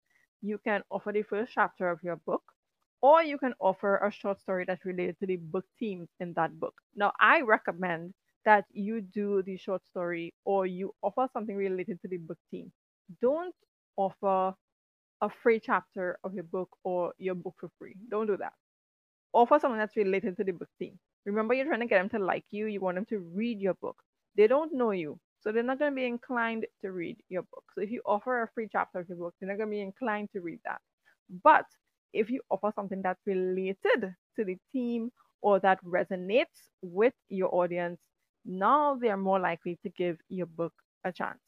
You 0.42 0.58
can 0.58 0.82
offer 0.90 1.12
the 1.12 1.22
first 1.22 1.52
chapter 1.52 1.88
of 1.90 2.02
your 2.02 2.16
book, 2.16 2.42
or 3.02 3.22
you 3.22 3.38
can 3.38 3.54
offer 3.60 3.96
a 3.98 4.10
short 4.10 4.40
story 4.40 4.64
that's 4.66 4.84
related 4.84 5.18
to 5.20 5.26
the 5.26 5.36
book 5.36 5.64
themes 5.78 6.08
in 6.20 6.32
that 6.34 6.58
book. 6.58 6.74
Now, 6.94 7.12
I 7.20 7.40
recommend 7.42 8.14
that 8.44 8.64
you 8.72 9.00
do 9.00 9.42
the 9.42 9.56
short 9.56 9.84
story 9.86 10.34
or 10.44 10.66
you 10.66 10.94
offer 11.02 11.28
something 11.32 11.56
related 11.56 12.00
to 12.02 12.08
the 12.08 12.18
book 12.18 12.38
theme. 12.50 12.72
Don't 13.20 13.54
offer 13.96 14.54
a 15.20 15.30
free 15.42 15.60
chapter 15.60 16.18
of 16.24 16.34
your 16.34 16.44
book 16.44 16.70
or 16.84 17.14
your 17.18 17.34
book 17.34 17.54
for 17.60 17.70
free. 17.78 17.96
Don't 18.10 18.26
do 18.26 18.36
that. 18.38 18.52
offer 19.32 19.58
something 19.58 19.78
that's 19.78 19.96
related 19.96 20.36
to 20.36 20.44
the 20.44 20.52
book 20.52 20.68
theme. 20.78 20.98
Remember, 21.26 21.54
you're 21.54 21.66
trying 21.66 21.80
to 21.80 21.86
get 21.86 21.98
them 21.98 22.08
to 22.10 22.18
like 22.24 22.44
you, 22.50 22.66
you 22.66 22.80
want 22.80 22.96
them 22.96 23.06
to 23.06 23.18
read 23.34 23.60
your 23.60 23.74
book. 23.74 23.96
They 24.36 24.46
don't 24.46 24.72
know 24.74 24.90
you, 24.92 25.18
so 25.44 25.52
they're 25.52 25.62
not 25.62 25.78
going 25.78 25.92
to 25.92 25.96
be 25.96 26.06
inclined 26.06 26.66
to 26.82 26.92
read 26.92 27.18
your 27.28 27.42
book. 27.42 27.64
So 27.74 27.82
if 27.82 27.90
you 27.90 28.02
offer 28.06 28.42
a 28.42 28.48
free 28.54 28.68
chapter 28.72 29.00
of 29.00 29.08
your 29.08 29.18
book, 29.18 29.34
they're 29.40 29.50
not 29.50 29.58
going 29.58 29.70
to 29.70 29.76
be 29.76 29.82
inclined 29.82 30.30
to 30.32 30.40
read 30.40 30.60
that. 30.64 30.80
But 31.44 31.66
if 32.14 32.30
you 32.30 32.40
offer 32.50 32.72
something 32.74 33.02
that's 33.02 33.20
related 33.26 34.14
to 34.36 34.44
the 34.44 34.56
theme 34.72 35.10
or 35.42 35.60
that 35.60 35.84
resonates 35.84 36.70
with 36.82 37.14
your 37.28 37.54
audience, 37.54 38.00
now 38.46 38.96
they're 38.96 39.16
more 39.16 39.40
likely 39.40 39.78
to 39.82 39.90
give 39.90 40.18
your 40.28 40.46
book 40.46 40.72
a 41.04 41.12
chance. 41.12 41.40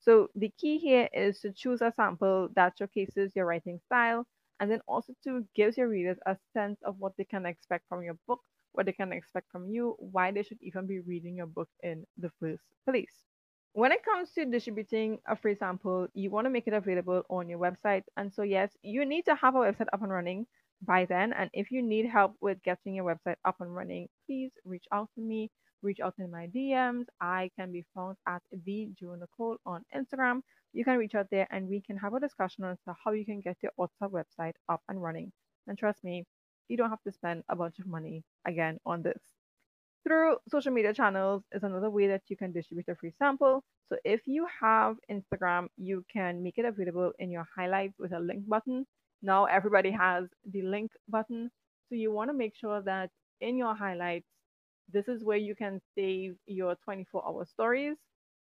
So 0.00 0.28
the 0.34 0.52
key 0.60 0.78
here 0.78 1.08
is 1.12 1.40
to 1.40 1.52
choose 1.52 1.80
a 1.82 1.92
sample 1.96 2.48
that 2.54 2.74
showcases 2.78 3.32
your 3.34 3.46
writing 3.46 3.80
style 3.86 4.26
and 4.60 4.70
then 4.70 4.80
also 4.86 5.14
to 5.24 5.44
gives 5.54 5.76
your 5.76 5.88
readers 5.88 6.18
a 6.26 6.36
sense 6.52 6.80
of 6.82 6.96
what 6.98 7.12
they 7.16 7.24
can 7.24 7.46
expect 7.46 7.88
from 7.88 8.02
your 8.02 8.16
book, 8.28 8.40
what 8.74 8.86
they 8.86 8.92
can 8.92 9.12
expect 9.12 9.50
from 9.50 9.68
you, 9.68 9.96
why 9.98 10.30
they 10.30 10.42
should 10.42 10.58
even 10.62 10.86
be 10.86 11.00
reading 11.00 11.36
your 11.36 11.46
book 11.46 11.68
in 11.82 12.04
the 12.18 12.30
first 12.40 12.64
place. 12.84 13.12
When 13.72 13.90
it 13.90 14.04
comes 14.04 14.30
to 14.32 14.44
distributing 14.44 15.18
a 15.26 15.34
free 15.34 15.56
sample, 15.56 16.06
you 16.14 16.30
want 16.30 16.44
to 16.44 16.50
make 16.50 16.68
it 16.68 16.74
available 16.74 17.22
on 17.28 17.48
your 17.48 17.58
website. 17.58 18.04
And 18.16 18.32
so, 18.32 18.42
yes, 18.42 18.70
you 18.82 19.04
need 19.04 19.24
to 19.24 19.34
have 19.34 19.56
a 19.56 19.58
website 19.58 19.88
up 19.92 20.02
and 20.02 20.12
running 20.12 20.46
by 20.82 21.06
then. 21.06 21.32
And 21.32 21.50
if 21.52 21.70
you 21.72 21.82
need 21.82 22.06
help 22.06 22.36
with 22.40 22.62
getting 22.62 22.94
your 22.94 23.04
website 23.04 23.36
up 23.44 23.56
and 23.60 23.74
running, 23.74 24.08
please 24.26 24.52
reach 24.64 24.84
out 24.92 25.08
to 25.16 25.20
me 25.20 25.50
reach 25.84 26.00
out 26.00 26.14
in 26.18 26.30
my 26.30 26.48
DMs. 26.48 27.04
I 27.20 27.50
can 27.56 27.70
be 27.70 27.84
found 27.94 28.16
at 28.26 28.42
the 28.64 28.90
Joe 28.98 29.14
Nicole 29.14 29.58
on 29.66 29.84
Instagram. 29.94 30.40
You 30.72 30.84
can 30.84 30.98
reach 30.98 31.14
out 31.14 31.28
there 31.30 31.46
and 31.50 31.68
we 31.68 31.82
can 31.82 31.96
have 31.98 32.14
a 32.14 32.20
discussion 32.20 32.64
on 32.64 32.76
how 33.04 33.12
you 33.12 33.24
can 33.24 33.40
get 33.40 33.58
your 33.62 33.72
author 33.76 34.08
website 34.08 34.54
up 34.68 34.80
and 34.88 35.00
running. 35.00 35.30
And 35.68 35.78
trust 35.78 36.02
me, 36.02 36.24
you 36.68 36.76
don't 36.76 36.90
have 36.90 37.02
to 37.02 37.12
spend 37.12 37.44
a 37.48 37.56
bunch 37.56 37.78
of 37.78 37.86
money 37.86 38.22
again 38.46 38.78
on 38.86 39.02
this. 39.02 39.20
Through 40.06 40.36
social 40.48 40.72
media 40.72 40.92
channels 40.92 41.42
is 41.52 41.62
another 41.62 41.90
way 41.90 42.06
that 42.08 42.22
you 42.28 42.36
can 42.36 42.52
distribute 42.52 42.88
a 42.88 42.94
free 42.94 43.12
sample. 43.18 43.62
So 43.88 43.96
if 44.04 44.20
you 44.26 44.46
have 44.60 44.96
Instagram, 45.10 45.68
you 45.76 46.04
can 46.12 46.42
make 46.42 46.58
it 46.58 46.66
available 46.66 47.12
in 47.18 47.30
your 47.30 47.46
highlights 47.56 47.98
with 47.98 48.12
a 48.12 48.20
link 48.20 48.46
button. 48.46 48.86
Now 49.22 49.46
everybody 49.46 49.90
has 49.90 50.26
the 50.50 50.62
link 50.62 50.90
button. 51.08 51.50
So 51.88 51.94
you 51.94 52.12
want 52.12 52.30
to 52.30 52.36
make 52.36 52.54
sure 52.54 52.82
that 52.82 53.10
in 53.40 53.56
your 53.56 53.74
highlights, 53.74 54.26
this 54.92 55.08
is 55.08 55.24
where 55.24 55.38
you 55.38 55.54
can 55.54 55.80
save 55.94 56.36
your 56.46 56.76
24 56.84 57.26
hour 57.26 57.46
stories 57.46 57.96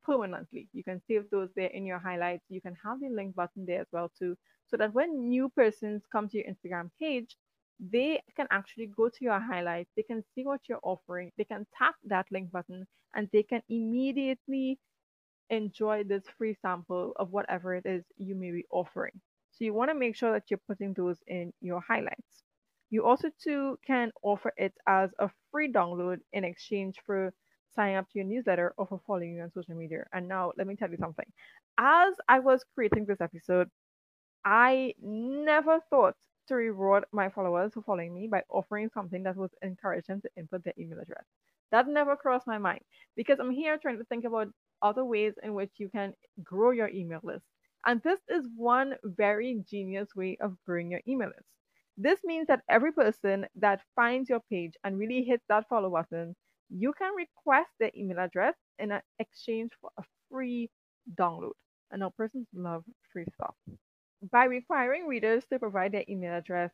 permanently. 0.04 0.68
You 0.74 0.84
can 0.84 1.02
save 1.08 1.30
those 1.30 1.50
there 1.56 1.70
in 1.70 1.86
your 1.86 2.00
highlights. 2.00 2.44
You 2.50 2.62
can 2.62 2.76
have 2.84 3.00
the 3.00 3.10
link 3.10 3.36
button 3.36 3.66
there 3.66 3.82
as 3.82 3.88
well 3.92 4.12
too, 4.18 4.36
so 4.68 4.78
that 4.78 4.94
when 4.94 5.30
new 5.30 5.50
persons 5.50 6.04
come 6.12 6.28
to 6.30 6.38
your 6.38 6.46
Instagram 6.48 6.90
page, 7.00 7.38
they 7.80 8.22
can 8.36 8.48
actually 8.52 8.88
go 8.88 9.10
to 9.10 9.24
your 9.24 9.40
highlights. 9.40 9.92
They 9.96 10.04
can 10.04 10.24
see 10.34 10.46
what 10.46 10.62
you're 10.68 10.80
offering. 10.84 11.32
They 11.38 11.46
can 11.46 11.66
tap 11.78 11.96
that 12.06 12.28
link 12.32 12.52
button 12.52 12.88
and 13.16 13.30
they 13.34 13.44
can 13.44 13.62
immediately 13.70 14.80
enjoy 15.50 16.04
this 16.04 16.24
free 16.38 16.56
sample 16.62 17.14
of 17.18 17.32
whatever 17.32 17.76
it 17.76 17.86
is 17.86 18.04
you 18.18 18.36
may 18.36 18.52
be 18.52 18.66
offering. 18.72 19.12
So 19.52 19.64
you 19.64 19.74
want 19.74 19.90
to 19.90 19.96
make 19.96 20.16
sure 20.16 20.32
that 20.34 20.44
you're 20.50 20.62
putting 20.68 20.94
those 20.94 21.20
in 21.28 21.54
your 21.62 21.82
highlights. 21.82 22.44
You 22.90 23.06
also 23.06 23.30
too 23.42 23.78
can 23.86 24.12
offer 24.24 24.54
it 24.58 24.74
as 24.88 25.12
a 25.20 25.30
free 25.52 25.72
download 25.72 26.20
in 26.34 26.44
exchange 26.44 26.96
for 27.06 27.34
signing 27.76 27.96
up 27.98 28.10
to 28.10 28.20
your 28.20 28.26
newsletter 28.28 28.74
or 28.78 28.88
for 28.88 29.02
following 29.06 29.36
you 29.36 29.42
on 29.44 29.52
social 29.52 29.76
media. 29.76 30.06
And 30.14 30.28
now 30.28 30.52
let 30.58 30.68
me 30.68 30.76
tell 30.76 30.90
you 30.90 30.98
something. 30.98 31.26
As 31.78 32.14
I 32.28 32.40
was 32.40 32.64
creating 32.76 33.06
this 33.06 33.22
episode, 33.22 33.70
I 34.46 34.94
never 35.02 35.80
thought 35.90 36.16
to 36.48 36.56
reward 36.56 37.06
my 37.12 37.30
followers 37.30 37.74
for 37.74 37.82
following 37.82 38.14
me 38.14 38.28
by 38.28 38.44
offering 38.50 38.90
something 38.94 39.24
that 39.24 39.36
would 39.36 39.52
encourage 39.62 40.06
them 40.08 40.22
to 40.22 40.30
input 40.38 40.64
their 40.64 40.74
email 40.80 41.00
address. 41.00 41.26
That 41.72 41.88
never 41.88 42.16
crossed 42.16 42.48
my 42.48 42.58
mind 42.58 42.82
because 43.16 43.40
I'm 43.40 43.52
here 43.52 43.78
trying 43.78 43.98
to 43.98 44.06
think 44.06 44.26
about 44.26 44.50
other 44.82 45.06
ways 45.06 45.34
in 45.44 45.54
which 45.54 45.72
you 45.78 45.90
can 45.90 46.14
grow 46.44 46.72
your 46.72 46.90
email 46.90 47.20
list. 47.24 47.46
And 47.86 48.02
this 48.04 48.20
is 48.30 48.48
one 48.56 48.96
very 49.04 49.64
genius 49.70 50.16
way 50.16 50.38
of 50.42 50.58
growing 50.66 50.92
your 50.92 51.02
email 51.08 51.30
list. 51.30 51.48
This 51.98 52.20
means 52.24 52.48
that 52.48 52.62
every 52.70 52.92
person 52.92 53.46
that 53.56 53.82
finds 53.96 54.30
your 54.30 54.42
page 54.50 54.74
and 54.84 54.98
really 54.98 55.24
hits 55.24 55.44
that 55.50 55.68
follow 55.70 55.90
button, 55.90 56.36
you 56.70 56.94
can 56.94 57.14
request 57.16 57.70
their 57.80 57.92
email 57.96 58.20
address 58.20 58.56
in 58.80 58.92
exchange 59.20 59.72
for 59.82 59.92
a 59.98 60.04
free 60.30 60.70
download. 61.16 61.54
And 61.92 62.04
our 62.04 62.12
persons 62.12 62.48
love 62.54 62.84
free 63.12 63.26
stuff. 63.36 63.56
By 64.22 64.44
requiring 64.46 65.08
readers 65.08 65.46
to 65.46 65.60
provide 65.60 65.94
their 65.94 66.04
email 66.10 66.34
address, 66.36 66.72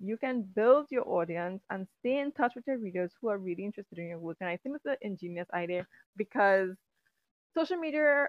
you 0.00 0.16
can 0.16 0.42
build 0.42 0.90
your 0.90 1.08
audience 1.08 1.62
and 1.70 1.86
stay 2.00 2.18
in 2.18 2.32
touch 2.32 2.54
with 2.56 2.66
your 2.66 2.78
readers 2.78 3.12
who 3.20 3.28
are 3.28 3.38
really 3.38 3.64
interested 3.64 3.98
in 3.98 4.08
your 4.08 4.18
work. 4.18 4.38
And 4.40 4.50
I 4.50 4.56
think 4.56 4.74
it's 4.76 4.86
an 4.86 4.96
ingenious 5.02 5.48
idea 5.52 5.86
because 6.16 6.76
social 7.54 7.78
media 7.78 8.28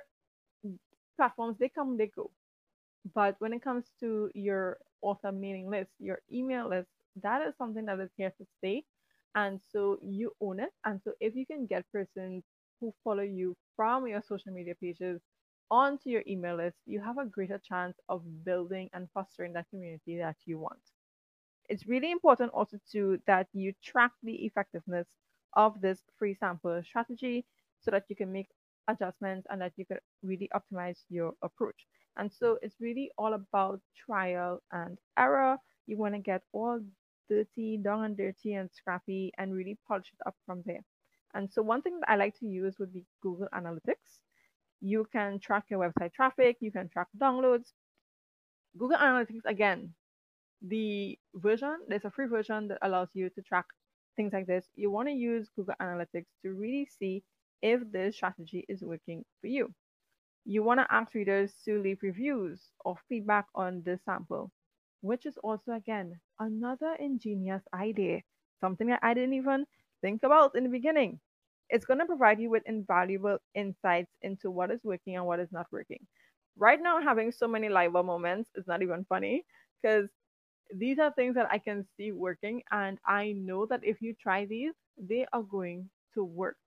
platforms 1.17 1.57
they 1.59 1.69
come, 1.69 1.97
they 1.97 2.07
go. 2.07 2.31
But 3.13 3.35
when 3.39 3.53
it 3.53 3.63
comes 3.63 3.85
to 4.01 4.29
your 4.35 4.79
author 5.01 5.31
mailing 5.31 5.69
list, 5.69 5.91
your 5.99 6.19
email 6.31 6.69
list, 6.69 6.89
that 7.21 7.47
is 7.47 7.55
something 7.57 7.85
that 7.85 7.99
is 7.99 8.11
here 8.17 8.31
to 8.37 8.45
stay. 8.59 8.83
And 9.35 9.59
so 9.71 9.99
you 10.03 10.33
own 10.41 10.59
it. 10.59 10.71
And 10.85 11.01
so 11.03 11.13
if 11.19 11.35
you 11.35 11.45
can 11.45 11.65
get 11.67 11.85
persons 11.93 12.43
who 12.81 12.93
follow 13.03 13.23
you 13.23 13.55
from 13.75 14.07
your 14.07 14.21
social 14.27 14.53
media 14.53 14.75
pages 14.81 15.21
onto 15.71 16.09
your 16.09 16.23
email 16.27 16.55
list, 16.57 16.77
you 16.85 16.99
have 17.01 17.17
a 17.17 17.25
greater 17.25 17.59
chance 17.59 17.97
of 18.09 18.23
building 18.43 18.89
and 18.93 19.09
fostering 19.13 19.53
that 19.53 19.69
community 19.69 20.17
that 20.17 20.37
you 20.45 20.59
want. 20.59 20.79
It's 21.69 21.87
really 21.87 22.11
important 22.11 22.51
also 22.53 22.79
too 22.91 23.19
that 23.27 23.47
you 23.53 23.73
track 23.83 24.11
the 24.23 24.45
effectiveness 24.45 25.07
of 25.53 25.81
this 25.81 26.03
free 26.17 26.33
sample 26.35 26.81
strategy 26.83 27.45
so 27.79 27.91
that 27.91 28.05
you 28.09 28.15
can 28.15 28.31
make 28.31 28.49
adjustments 28.87 29.47
and 29.49 29.61
that 29.61 29.73
you 29.77 29.85
can 29.85 29.97
really 30.23 30.49
optimize 30.55 31.03
your 31.09 31.33
approach. 31.41 31.87
And 32.17 32.31
so 32.31 32.57
it's 32.61 32.79
really 32.79 33.11
all 33.17 33.33
about 33.33 33.81
trial 33.95 34.61
and 34.71 34.97
error. 35.17 35.57
You 35.87 35.97
want 35.97 36.13
to 36.15 36.19
get 36.19 36.43
all 36.53 36.79
dirty, 37.29 37.77
down 37.77 38.03
and 38.03 38.17
dirty 38.17 38.53
and 38.53 38.69
scrappy 38.71 39.31
and 39.37 39.53
really 39.53 39.77
polish 39.87 40.11
it 40.13 40.27
up 40.27 40.35
from 40.45 40.63
there. 40.65 40.83
And 41.33 41.51
so 41.51 41.61
one 41.61 41.81
thing 41.81 41.99
that 41.99 42.09
I 42.09 42.15
like 42.15 42.37
to 42.39 42.45
use 42.45 42.77
would 42.79 42.93
be 42.93 43.05
Google 43.21 43.47
Analytics. 43.53 44.21
You 44.81 45.05
can 45.11 45.39
track 45.39 45.65
your 45.69 45.79
website 45.79 46.13
traffic, 46.13 46.57
you 46.61 46.71
can 46.71 46.89
track 46.89 47.07
downloads. 47.17 47.73
Google 48.77 48.97
Analytics, 48.97 49.45
again, 49.45 49.93
the 50.61 51.17
version, 51.35 51.79
there's 51.87 52.05
a 52.05 52.11
free 52.11 52.27
version 52.27 52.67
that 52.69 52.79
allows 52.81 53.09
you 53.13 53.29
to 53.31 53.41
track 53.41 53.65
things 54.15 54.33
like 54.33 54.47
this. 54.47 54.69
You 54.75 54.91
want 54.91 55.07
to 55.09 55.13
use 55.13 55.49
Google 55.55 55.75
Analytics 55.81 56.27
to 56.43 56.53
really 56.53 56.85
see 56.85 57.23
if 57.61 57.81
this 57.91 58.15
strategy 58.15 58.65
is 58.69 58.83
working 58.83 59.25
for 59.41 59.47
you. 59.47 59.73
You 60.45 60.63
want 60.63 60.79
to 60.79 60.93
ask 60.93 61.13
readers 61.13 61.53
to 61.65 61.81
leave 61.81 62.03
reviews 62.03 62.71
or 62.85 62.97
feedback 63.09 63.47
on 63.55 63.83
this 63.83 64.03
sample, 64.05 64.51
which 65.01 65.25
is 65.25 65.37
also, 65.37 65.73
again, 65.73 66.19
another 66.39 66.95
ingenious 66.99 67.63
idea, 67.73 68.21
something 68.61 68.87
that 68.87 68.99
I 69.03 69.13
didn't 69.13 69.33
even 69.33 69.65
think 70.01 70.23
about 70.23 70.55
in 70.55 70.63
the 70.63 70.69
beginning. 70.69 71.19
It's 71.69 71.85
going 71.85 71.99
to 71.99 72.05
provide 72.05 72.39
you 72.39 72.49
with 72.49 72.63
invaluable 72.65 73.39
insights 73.53 74.11
into 74.21 74.51
what 74.51 74.71
is 74.71 74.83
working 74.83 75.15
and 75.15 75.25
what 75.25 75.39
is 75.39 75.51
not 75.51 75.67
working. 75.71 76.05
Right 76.57 76.81
now, 76.81 77.01
having 77.01 77.31
so 77.31 77.47
many 77.47 77.69
live 77.69 77.93
moments 77.93 78.49
is 78.55 78.67
not 78.67 78.81
even 78.81 79.05
funny 79.09 79.45
because 79.81 80.09
these 80.73 80.99
are 80.99 81.11
things 81.11 81.35
that 81.35 81.47
I 81.51 81.59
can 81.59 81.85
see 81.97 82.11
working, 82.11 82.63
and 82.71 82.99
I 83.05 83.33
know 83.33 83.65
that 83.67 83.81
if 83.83 84.01
you 84.01 84.13
try 84.13 84.45
these, 84.45 84.73
they 84.97 85.25
are 85.33 85.43
going 85.43 85.89
to 86.15 86.23
work. 86.23 86.57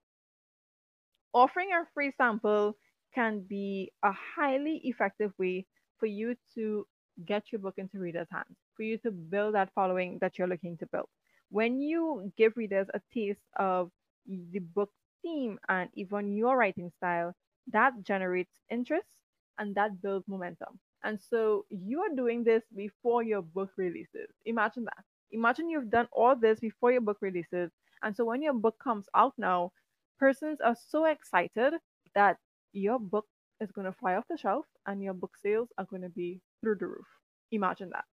Offering 1.35 1.71
a 1.73 1.85
free 1.95 2.13
sample 2.17 2.77
can 3.15 3.41
be 3.41 3.93
a 4.03 4.13
highly 4.13 4.81
effective 4.85 5.33
way 5.39 5.67
for 5.99 6.07
you 6.07 6.37
to 6.55 6.87
get 7.25 7.51
your 7.51 7.61
book 7.61 7.75
into 7.79 7.99
readers' 7.99 8.29
hands, 8.31 8.57
for 8.77 8.83
you 8.83 8.99
to 8.99 9.11
build 9.11 9.55
that 9.55 9.73
following 9.75 10.19
that 10.21 10.39
you're 10.39 10.49
looking 10.49 10.77
to 10.79 10.87
build. 10.87 11.09
When 11.51 11.81
you 11.81 12.33
give 12.37 12.57
readers 12.57 12.89
a 12.95 13.01
taste 13.13 13.41
of 13.57 13.91
the 14.29 14.61
book 14.61 14.91
theme 15.23 15.59
and 15.69 15.91
even 15.95 16.37
your 16.37 16.57
writing 16.57 16.91
style, 16.97 17.35
that 17.73 17.93
generates 18.03 18.61
interest 18.71 19.09
and 19.59 19.75
that 19.75 20.01
builds 20.03 20.29
momentum. 20.29 20.79
And 21.05 21.19
so 21.21 21.65
you 21.71 22.01
are 22.01 22.15
doing 22.15 22.45
this 22.45 22.65
before 22.75 23.23
your 23.23 23.43
book 23.43 23.71
releases. 23.77 24.29
Imagine 24.47 24.85
that. 24.85 25.05
Imagine 25.31 25.69
you've 25.69 25.91
done 25.91 26.09
all 26.13 26.35
this 26.35 26.61
before 26.61 26.93
your 26.93 27.01
book 27.01 27.19
releases. 27.21 27.71
And 28.03 28.15
so 28.17 28.25
when 28.25 28.43
your 28.43 28.55
book 28.55 28.77
comes 28.83 29.07
out 29.15 29.35
now, 29.39 29.73
persons 30.19 30.61
are 30.61 30.77
so 30.89 31.05
excited 31.05 31.75
that 32.15 32.37
your 32.73 32.99
book 32.99 33.27
is 33.61 33.71
going 33.73 33.87
to 33.87 33.93
fly 33.93 34.15
off 34.15 34.25
the 34.29 34.37
shelf 34.37 34.67
and 34.87 35.03
your 35.03 35.15
book 35.15 35.37
sales 35.43 35.69
are 35.79 35.85
going 35.85 36.03
to 36.03 36.09
be 36.09 36.41
through 36.61 36.77
the 36.77 36.87
roof. 36.87 37.07
Imagine 37.53 37.91
that. 37.91 38.05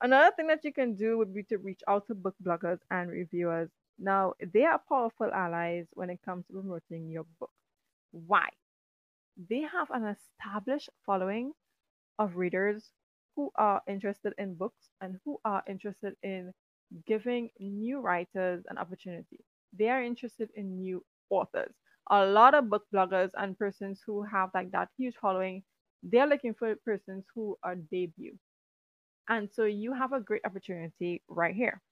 Another 0.00 0.32
thing 0.36 0.46
that 0.46 0.64
you 0.64 0.72
can 0.72 0.94
do 0.94 1.18
would 1.18 1.34
be 1.34 1.42
to 1.44 1.58
reach 1.58 1.80
out 1.88 2.06
to 2.06 2.14
book 2.14 2.34
bloggers 2.42 2.78
and 2.90 3.10
reviewers. 3.10 3.70
Now, 3.98 4.34
they 4.40 4.64
are 4.64 4.80
powerful 4.88 5.30
allies 5.32 5.86
when 5.92 6.10
it 6.10 6.22
comes 6.24 6.46
to 6.46 6.54
promoting 6.54 7.10
your 7.10 7.24
book. 7.38 7.50
Why? 8.12 8.48
They 9.48 9.62
have 9.62 9.90
an 9.90 10.04
established 10.04 10.90
following 11.06 11.54
of 12.18 12.36
readers 12.36 12.92
who 13.36 13.50
are 13.56 13.82
interested 13.88 14.34
in 14.38 14.54
books 14.54 14.90
and 15.00 15.18
who 15.24 15.40
are 15.44 15.62
interested 15.68 16.16
in 16.22 16.54
giving 17.06 17.50
new 17.58 18.00
writers 18.00 18.64
an 18.68 18.78
opportunity. 18.78 19.44
They 19.72 19.88
are 19.90 20.02
interested 20.02 20.50
in 20.54 20.76
new 20.78 21.04
authors. 21.30 21.74
A 22.10 22.24
lot 22.26 22.54
of 22.54 22.70
book 22.70 22.86
bloggers 22.92 23.30
and 23.34 23.58
persons 23.58 24.02
who 24.06 24.22
have 24.22 24.50
like 24.54 24.70
that 24.72 24.90
huge 24.96 25.16
following, 25.16 25.64
they're 26.02 26.26
looking 26.26 26.54
for 26.54 26.74
persons 26.76 27.26
who 27.34 27.58
are 27.62 27.76
debut. 27.76 28.38
And 29.28 29.50
so 29.52 29.64
you 29.64 29.92
have 29.94 30.12
a 30.12 30.20
great 30.20 30.44
opportunity 30.44 31.22
right 31.28 31.54
here. 31.54 31.82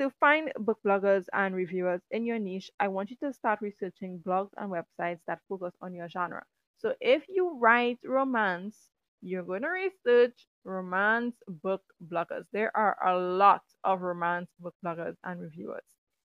To 0.00 0.10
find 0.10 0.52
book 0.56 0.80
bloggers 0.84 1.26
and 1.32 1.54
reviewers 1.54 2.02
in 2.10 2.24
your 2.26 2.38
niche, 2.38 2.70
I 2.80 2.88
want 2.88 3.10
you 3.10 3.16
to 3.18 3.32
start 3.32 3.60
researching 3.60 4.18
blogs 4.20 4.50
and 4.56 4.70
websites 4.70 5.20
that 5.26 5.40
focus 5.48 5.74
on 5.80 5.94
your 5.94 6.08
genre. 6.08 6.44
So 6.78 6.94
if 7.00 7.24
you 7.28 7.58
write 7.58 7.98
romance, 8.04 8.90
you're 9.20 9.44
going 9.44 9.62
to 9.62 9.68
research 9.68 10.48
romance 10.64 11.36
book 11.46 11.82
bloggers. 12.04 12.46
There 12.52 12.76
are 12.76 12.96
a 13.06 13.16
lot 13.18 13.62
of 13.84 14.00
romance 14.00 14.50
book 14.58 14.74
bloggers 14.84 15.16
and 15.24 15.40
reviewers. 15.40 15.84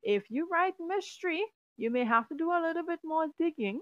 If 0.03 0.31
you 0.31 0.49
write 0.51 0.75
mystery, 0.79 1.45
you 1.77 1.91
may 1.91 2.05
have 2.05 2.29
to 2.29 2.37
do 2.37 2.53
a 2.53 2.63
little 2.63 2.85
bit 2.87 3.01
more 3.05 3.27
digging, 3.39 3.81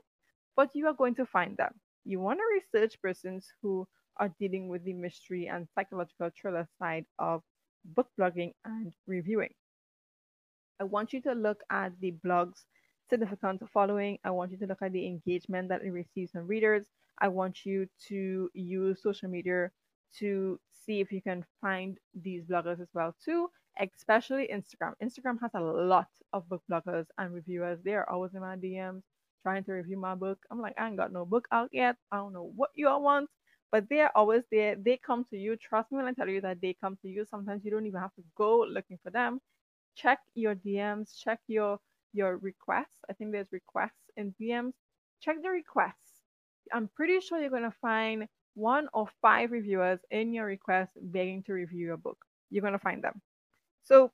but 0.57 0.71
you 0.75 0.87
are 0.89 0.95
going 0.95 1.15
to 1.17 1.27
find 1.27 1.57
them. 1.57 1.81
You 2.05 2.21
want 2.21 2.41
to 2.41 2.45
research 2.55 3.01
persons 3.03 3.53
who 3.63 3.89
are 4.19 4.31
dealing 4.41 4.69
with 4.69 4.85
the 4.85 4.95
mystery 4.95 5.49
and 5.49 5.69
psychological 5.75 6.31
thriller 6.41 6.69
side 6.79 7.07
of 7.19 7.43
book 7.85 8.09
blogging 8.19 8.55
and 8.65 8.93
reviewing. 9.07 9.55
I 10.81 10.85
want 10.85 11.13
you 11.13 11.21
to 11.23 11.33
look 11.33 11.61
at 11.71 11.99
the 12.01 12.13
blog's 12.13 12.67
significant 13.09 13.63
following. 13.71 14.19
I 14.25 14.31
want 14.31 14.51
you 14.51 14.59
to 14.59 14.67
look 14.67 14.83
at 14.83 14.93
the 14.93 15.07
engagement 15.07 15.69
that 15.69 15.83
it 15.83 15.91
receives 15.91 16.33
from 16.33 16.47
readers. 16.47 16.87
I 17.21 17.29
want 17.29 17.65
you 17.65 17.87
to 18.09 18.51
use 18.55 19.03
social 19.03 19.29
media 19.29 19.71
to 20.19 20.59
see 20.85 21.01
if 21.01 21.13
you 21.13 21.23
can 21.23 21.45
find 21.61 21.99
these 22.15 22.45
bloggers 22.45 22.81
as 22.81 22.89
well 22.93 23.15
too, 23.25 23.49
especially 23.79 24.49
Instagram. 24.53 24.95
Instagram 25.03 25.41
has 25.41 25.53
a 25.55 25.61
lot 25.61 26.09
of 26.33 26.49
book 26.49 26.63
bloggers 26.71 27.07
and 27.19 27.33
reviewers. 27.33 27.79
They 27.85 27.95
are 27.95 28.09
always 28.09 28.35
in 28.35 28.41
my 28.41 28.57
DMs 28.57 29.03
trying 29.43 29.65
to 29.65 29.73
review 29.73 29.99
my 29.99 30.15
book. 30.15 30.39
I'm 30.51 30.61
like, 30.61 30.75
I 30.79 30.89
ain't 30.89 30.97
got 30.97 31.13
no 31.13 31.25
book 31.25 31.47
out 31.53 31.69
yet. 31.73 31.97
I 32.11 32.17
don't 32.17 32.33
know 32.33 32.51
what 32.57 32.71
you 32.75 32.89
all 32.89 33.03
want, 33.03 33.31
but 33.71 33.89
they're 33.89 34.17
always 34.17 34.43
there. 34.51 34.77
They 34.77 34.97
come 34.97 35.25
to 35.31 35.37
you. 35.37 35.57
Trust 35.57 35.93
me 35.93 35.99
when 35.99 36.07
I 36.07 36.13
tell 36.13 36.29
you 36.29 36.41
that 36.41 36.61
they 36.61 36.77
come 36.81 36.97
to 37.03 37.09
you. 37.09 37.25
Sometimes 37.29 37.65
you 37.65 37.71
don't 37.71 37.87
even 37.87 38.01
have 38.01 38.15
to 38.15 38.25
go 38.37 38.65
looking 38.69 38.99
for 39.03 39.11
them 39.11 39.41
check 39.95 40.19
your 40.35 40.55
DMs, 40.55 41.17
check 41.19 41.41
your 41.47 41.79
your 42.13 42.37
requests. 42.39 43.01
I 43.11 43.13
think 43.13 43.33
there's 43.33 43.53
requests 43.53 44.11
in 44.17 44.35
DMs. 44.41 44.75
Check 45.21 45.43
the 45.43 45.51
requests. 45.51 46.23
I'm 46.73 46.89
pretty 46.95 47.21
sure 47.21 47.41
you're 47.41 47.51
gonna 47.51 47.75
find 47.83 48.29
one 48.55 48.89
or 48.93 49.09
five 49.21 49.51
reviewers 49.51 50.01
in 50.11 50.33
your 50.33 50.47
request 50.47 50.93
begging 51.01 51.43
to 51.45 51.53
review 51.53 51.87
your 51.87 51.97
book. 51.97 52.19
You're 52.51 52.63
gonna 52.63 52.79
find 52.79 53.03
them. 53.03 53.21
So 53.83 54.13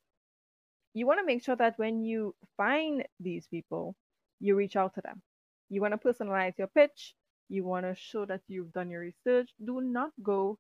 you 0.95 1.07
want 1.07 1.21
to 1.21 1.27
make 1.27 1.43
sure 1.45 1.57
that 1.57 1.79
when 1.79 2.05
you 2.05 2.35
find 2.57 3.05
these 3.21 3.47
people, 3.47 3.95
you 4.41 4.57
reach 4.57 4.77
out 4.77 4.95
to 4.95 5.01
them. 5.03 5.23
You 5.69 5.81
want 5.81 5.93
to 5.93 5.99
personalize 5.99 6.59
your 6.59 6.67
pitch. 6.69 7.15
You 7.49 7.65
want 7.65 7.87
to 7.87 7.95
show 7.95 8.25
that 8.27 8.43
you've 8.49 8.73
done 8.73 8.91
your 8.91 9.01
research. 9.01 9.51
Do 9.65 9.81
not 9.81 10.11
go 10.23 10.59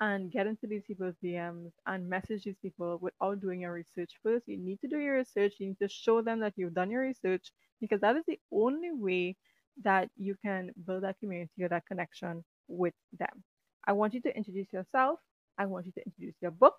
and 0.00 0.32
get 0.32 0.46
into 0.46 0.66
these 0.66 0.82
people's 0.86 1.14
DMs 1.22 1.72
and 1.86 2.08
message 2.08 2.44
these 2.44 2.58
people 2.62 2.98
without 3.00 3.40
doing 3.40 3.60
your 3.60 3.72
research 3.72 4.12
first. 4.22 4.48
You 4.48 4.58
need 4.58 4.80
to 4.80 4.88
do 4.88 4.98
your 4.98 5.16
research. 5.16 5.54
You 5.58 5.68
need 5.68 5.78
to 5.80 5.88
show 5.88 6.22
them 6.22 6.40
that 6.40 6.54
you've 6.56 6.74
done 6.74 6.90
your 6.90 7.02
research 7.02 7.52
because 7.80 8.00
that 8.00 8.16
is 8.16 8.24
the 8.26 8.38
only 8.52 8.92
way 8.92 9.36
that 9.82 10.08
you 10.16 10.36
can 10.44 10.70
build 10.86 11.02
that 11.04 11.18
community 11.20 11.62
or 11.62 11.68
that 11.68 11.86
connection 11.86 12.44
with 12.68 12.94
them. 13.18 13.44
I 13.86 13.92
want 13.92 14.14
you 14.14 14.20
to 14.22 14.36
introduce 14.36 14.72
yourself. 14.72 15.20
I 15.58 15.66
want 15.66 15.86
you 15.86 15.92
to 15.92 16.04
introduce 16.06 16.36
your 16.40 16.50
book. 16.50 16.76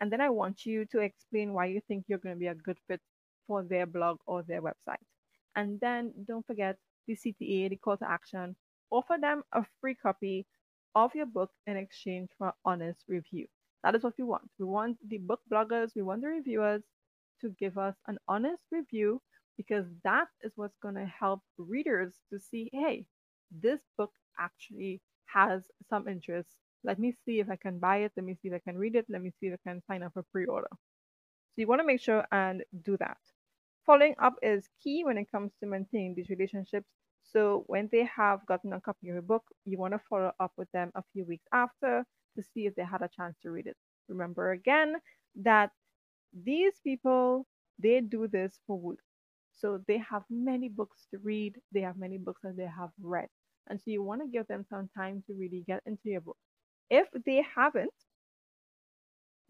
And 0.00 0.10
then 0.12 0.20
I 0.20 0.30
want 0.30 0.66
you 0.66 0.84
to 0.86 1.00
explain 1.00 1.52
why 1.52 1.66
you 1.66 1.80
think 1.86 2.04
you're 2.08 2.18
going 2.18 2.34
to 2.34 2.38
be 2.40 2.48
a 2.48 2.54
good 2.54 2.78
fit 2.88 3.00
for 3.46 3.62
their 3.62 3.86
blog 3.86 4.18
or 4.26 4.42
their 4.42 4.62
website. 4.62 5.02
And 5.56 5.78
then 5.80 6.12
don't 6.26 6.46
forget 6.46 6.76
the 7.06 7.14
CTA, 7.16 7.70
the 7.70 7.76
call 7.76 7.96
to 7.98 8.10
action. 8.10 8.56
Offer 8.90 9.16
them 9.20 9.42
a 9.52 9.64
free 9.80 9.94
copy 9.94 10.46
of 10.94 11.14
your 11.14 11.26
book 11.26 11.50
in 11.66 11.76
exchange 11.76 12.30
for 12.38 12.52
honest 12.64 13.04
review. 13.08 13.46
That 13.82 13.94
is 13.94 14.02
what 14.02 14.14
we 14.18 14.24
want. 14.24 14.50
We 14.58 14.64
want 14.66 14.98
the 15.08 15.18
book 15.18 15.40
bloggers, 15.52 15.94
we 15.94 16.02
want 16.02 16.22
the 16.22 16.28
reviewers 16.28 16.82
to 17.40 17.50
give 17.58 17.78
us 17.78 17.94
an 18.06 18.18
honest 18.28 18.64
review 18.70 19.20
because 19.56 19.86
that 20.04 20.28
is 20.42 20.52
what's 20.56 20.78
going 20.82 20.94
to 20.94 21.06
help 21.06 21.40
readers 21.58 22.14
to 22.32 22.38
see 22.38 22.70
hey, 22.72 23.06
this 23.50 23.80
book 23.96 24.12
actually 24.38 25.00
has 25.26 25.62
some 25.88 26.08
interest. 26.08 26.48
Let 26.82 26.98
me 26.98 27.14
see 27.24 27.40
if 27.40 27.50
I 27.50 27.56
can 27.56 27.78
buy 27.78 27.98
it. 27.98 28.12
Let 28.16 28.24
me 28.24 28.36
see 28.40 28.48
if 28.48 28.54
I 28.54 28.58
can 28.58 28.76
read 28.78 28.96
it. 28.96 29.06
Let 29.08 29.22
me 29.22 29.32
see 29.40 29.46
if 29.46 29.54
I 29.54 29.70
can 29.70 29.82
sign 29.86 30.02
up 30.02 30.12
for 30.14 30.22
pre 30.32 30.46
order. 30.46 30.68
So 30.70 31.60
you 31.60 31.66
want 31.66 31.80
to 31.80 31.86
make 31.86 32.00
sure 32.00 32.26
and 32.32 32.62
do 32.82 32.96
that. 32.98 33.18
Following 33.86 34.14
up 34.18 34.34
is 34.42 34.68
key 34.82 35.04
when 35.04 35.18
it 35.18 35.30
comes 35.30 35.52
to 35.60 35.66
maintaining 35.66 36.14
these 36.14 36.30
relationships 36.30 36.88
so 37.24 37.64
when 37.66 37.88
they 37.92 38.04
have 38.16 38.46
gotten 38.46 38.72
a 38.72 38.80
copy 38.80 39.08
of 39.08 39.14
your 39.14 39.22
book, 39.22 39.44
you 39.64 39.78
want 39.78 39.94
to 39.94 40.00
follow 40.10 40.32
up 40.40 40.52
with 40.56 40.70
them 40.72 40.92
a 40.94 41.02
few 41.12 41.24
weeks 41.24 41.46
after 41.52 42.04
to 42.36 42.42
see 42.42 42.66
if 42.66 42.74
they 42.76 42.84
had 42.84 43.02
a 43.02 43.08
chance 43.08 43.36
to 43.42 43.50
read 43.50 43.66
it. 43.66 43.76
Remember 44.08 44.52
again 44.52 44.96
that 45.36 45.70
these 46.32 46.80
people 46.84 47.46
they 47.78 48.00
do 48.00 48.28
this 48.28 48.58
for 48.66 48.78
work. 48.78 49.00
So 49.52 49.82
they 49.88 49.98
have 49.98 50.24
many 50.30 50.68
books 50.68 51.06
to 51.10 51.18
read, 51.18 51.56
they 51.72 51.80
have 51.80 51.96
many 51.96 52.18
books 52.18 52.42
that 52.42 52.56
they 52.56 52.66
have 52.66 52.90
read. 53.00 53.28
And 53.68 53.80
so 53.80 53.90
you 53.90 54.02
want 54.02 54.20
to 54.22 54.28
give 54.28 54.46
them 54.48 54.64
some 54.68 54.88
time 54.96 55.22
to 55.26 55.34
really 55.34 55.64
get 55.66 55.82
into 55.86 56.10
your 56.10 56.20
book. 56.20 56.36
If 56.90 57.08
they 57.24 57.42
haven't, 57.56 57.92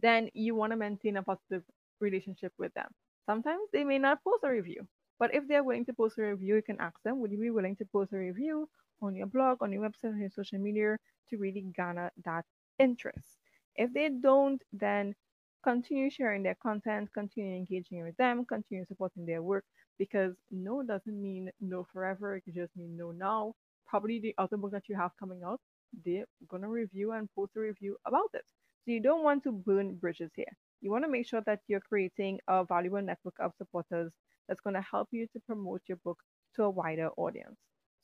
then 0.01 0.31
you 0.35 0.55
want 0.55 0.73
to 0.73 0.77
maintain 0.77 1.17
a 1.17 1.23
positive 1.23 1.63
relationship 2.01 2.53
with 2.59 2.73
them. 2.75 2.89
Sometimes 3.27 3.63
they 3.73 3.85
may 3.85 3.99
not 3.99 4.23
post 4.23 4.45
a 4.45 4.51
review. 4.51 4.87
But 5.19 5.35
if 5.35 5.47
they're 5.49 5.65
willing 5.65 5.85
to 5.87 5.95
post 5.95 6.19
a 6.19 6.23
review, 6.23 6.57
you 6.57 6.63
can 6.63 6.81
ask 6.81 7.01
them, 7.03 7.21
would 7.21 7.31
you 7.33 7.39
be 7.39 7.51
willing 7.51 7.77
to 7.77 7.85
post 7.87 8.13
a 8.13 8.19
review 8.19 8.69
on 9.03 9.15
your 9.17 9.27
blog, 9.27 9.59
on 9.63 9.73
your 9.73 9.83
website, 9.89 10.13
on 10.13 10.21
your 10.21 10.31
social 10.31 10.59
media 10.59 10.99
to 11.31 11.37
really 11.39 11.63
garner 11.77 12.11
that 12.25 12.45
interest? 12.79 13.39
If 13.77 13.93
they 13.93 14.09
don't, 14.09 14.63
then 14.73 15.15
continue 15.63 16.11
sharing 16.11 16.43
their 16.43 16.57
content, 16.57 17.13
continue 17.13 17.57
engaging 17.57 18.03
with 18.05 18.17
them, 18.17 18.45
continue 18.45 18.85
supporting 18.87 19.27
their 19.27 19.43
work 19.43 19.65
because 19.99 20.35
no 20.51 20.83
doesn't 20.83 21.21
mean 21.21 21.51
no 21.61 21.85
forever. 21.93 22.37
It 22.37 22.43
could 22.43 22.55
just 22.55 22.77
mean 22.77 22.97
no 22.97 23.11
now. 23.13 23.55
Probably 23.87 24.21
the 24.21 24.35
other 24.39 24.57
book 24.57 24.73
that 24.73 24.89
you 24.89 24.97
have 24.97 25.13
coming 25.19 25.43
out, 25.45 25.61
they're 26.05 26.27
gonna 26.49 26.69
review 26.69 27.13
and 27.13 27.29
post 27.35 27.57
a 27.57 27.61
review 27.61 27.97
about 28.07 28.31
it. 28.35 28.45
So 28.85 28.91
you 28.91 29.01
don't 29.01 29.23
want 29.25 29.43
to 29.45 29.53
burn 29.53 29.97
bridges 29.97 30.31
here. 30.35 30.57
You 30.81 30.91
want 30.91 31.05
to 31.05 31.11
make 31.11 31.27
sure 31.27 31.41
that 31.47 31.61
you're 31.67 31.81
creating 31.81 32.41
a 32.49 32.65
valuable 32.65 33.01
network 33.01 33.35
of 33.41 33.55
supporters 33.57 34.13
that's 34.49 34.61
going 34.61 34.75
to 34.75 34.85
help 34.91 35.09
you 35.13 35.27
to 35.33 35.41
promote 35.47 35.83
your 35.87 35.99
book 36.05 36.19
to 36.57 36.65
a 36.65 36.71
wider 36.71 37.11
audience. 37.17 37.57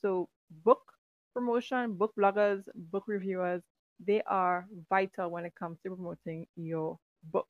So, 0.02 0.28
book 0.64 0.80
promotion, 1.34 1.94
book 1.94 2.12
bloggers, 2.18 2.62
book 2.74 3.04
reviewers, 3.06 3.62
they 4.04 4.22
are 4.26 4.66
vital 4.88 5.30
when 5.30 5.44
it 5.44 5.52
comes 5.58 5.78
to 5.82 5.94
promoting 5.94 6.46
your 6.56 6.98
book. 7.24 7.48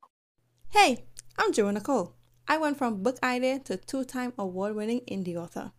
Hey, 0.70 1.04
I'm 1.38 1.52
Joanna 1.52 1.78
Nicole. 1.78 2.14
I 2.48 2.58
went 2.58 2.76
from 2.78 3.02
book 3.02 3.18
idea 3.22 3.60
to 3.60 3.76
two 3.76 4.04
time 4.04 4.32
award 4.36 4.74
winning 4.74 5.00
indie 5.10 5.36
author. 5.36 5.72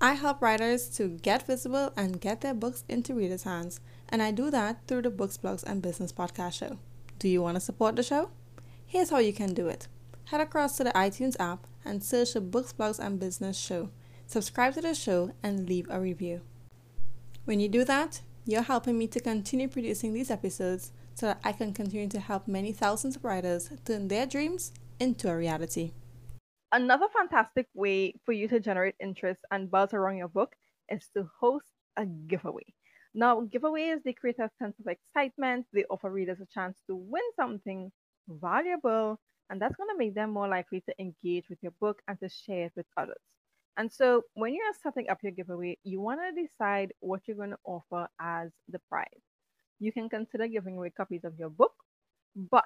I 0.00 0.14
help 0.14 0.42
writers 0.42 0.88
to 0.96 1.08
get 1.18 1.46
visible 1.46 1.92
and 1.96 2.20
get 2.20 2.40
their 2.40 2.54
books 2.54 2.82
into 2.88 3.14
readers' 3.14 3.44
hands, 3.44 3.80
and 4.08 4.22
I 4.22 4.32
do 4.32 4.50
that 4.50 4.88
through 4.88 5.02
the 5.02 5.10
Books, 5.10 5.38
Blogs, 5.38 5.62
and 5.62 5.80
Business 5.80 6.12
podcast 6.12 6.54
show. 6.54 6.78
Do 7.18 7.28
you 7.28 7.40
want 7.40 7.54
to 7.56 7.60
support 7.60 7.94
the 7.94 8.02
show? 8.02 8.30
Here's 8.84 9.10
how 9.10 9.18
you 9.18 9.32
can 9.32 9.54
do 9.54 9.68
it 9.68 9.86
head 10.24 10.40
across 10.40 10.76
to 10.78 10.84
the 10.84 10.90
iTunes 10.92 11.36
app 11.38 11.66
and 11.84 12.02
search 12.02 12.32
the 12.32 12.40
Books, 12.40 12.72
Blogs, 12.72 12.98
and 12.98 13.18
Business 13.18 13.58
show. 13.58 13.90
Subscribe 14.26 14.74
to 14.74 14.80
the 14.80 14.94
show 14.94 15.32
and 15.42 15.68
leave 15.68 15.86
a 15.90 16.00
review. 16.00 16.40
When 17.44 17.60
you 17.60 17.68
do 17.68 17.84
that, 17.84 18.20
you're 18.44 18.62
helping 18.62 18.98
me 18.98 19.06
to 19.08 19.20
continue 19.20 19.68
producing 19.68 20.12
these 20.12 20.30
episodes 20.30 20.92
so 21.14 21.26
that 21.26 21.40
I 21.44 21.52
can 21.52 21.72
continue 21.72 22.08
to 22.08 22.20
help 22.20 22.48
many 22.48 22.72
thousands 22.72 23.16
of 23.16 23.24
writers 23.24 23.70
turn 23.84 24.08
their 24.08 24.26
dreams 24.26 24.72
into 24.98 25.28
a 25.28 25.36
reality. 25.36 25.92
Another 26.72 27.06
fantastic 27.12 27.66
way 27.74 28.14
for 28.24 28.32
you 28.32 28.48
to 28.48 28.58
generate 28.58 28.94
interest 29.00 29.40
and 29.50 29.70
buzz 29.70 29.92
around 29.92 30.16
your 30.16 30.28
book 30.28 30.54
is 30.88 31.06
to 31.14 31.28
host 31.38 31.66
a 31.96 32.06
giveaway. 32.06 32.64
Now, 33.14 33.42
giveaways 33.42 34.02
they 34.04 34.14
create 34.14 34.38
a 34.38 34.50
sense 34.58 34.74
of 34.80 34.86
excitement. 34.86 35.66
They 35.72 35.84
offer 35.90 36.10
readers 36.10 36.40
a 36.40 36.46
chance 36.46 36.78
to 36.86 36.96
win 36.96 37.22
something 37.36 37.92
valuable 38.26 39.20
and 39.52 39.60
that's 39.60 39.76
going 39.76 39.90
to 39.90 39.98
make 39.98 40.14
them 40.14 40.30
more 40.30 40.48
likely 40.48 40.80
to 40.80 40.94
engage 40.98 41.50
with 41.50 41.58
your 41.62 41.74
book 41.78 42.00
and 42.08 42.18
to 42.20 42.28
share 42.30 42.66
it 42.66 42.72
with 42.74 42.86
others. 42.96 43.20
And 43.76 43.92
so 43.92 44.22
when 44.34 44.54
you're 44.54 44.72
setting 44.82 45.10
up 45.10 45.18
your 45.22 45.32
giveaway, 45.32 45.76
you 45.84 46.00
want 46.00 46.20
to 46.20 46.42
decide 46.42 46.92
what 47.00 47.20
you're 47.26 47.36
going 47.36 47.50
to 47.50 47.58
offer 47.64 48.08
as 48.18 48.50
the 48.70 48.80
prize. 48.88 49.06
You 49.78 49.92
can 49.92 50.08
consider 50.08 50.48
giving 50.48 50.78
away 50.78 50.90
copies 50.96 51.24
of 51.24 51.38
your 51.38 51.50
book, 51.50 51.74
but 52.34 52.64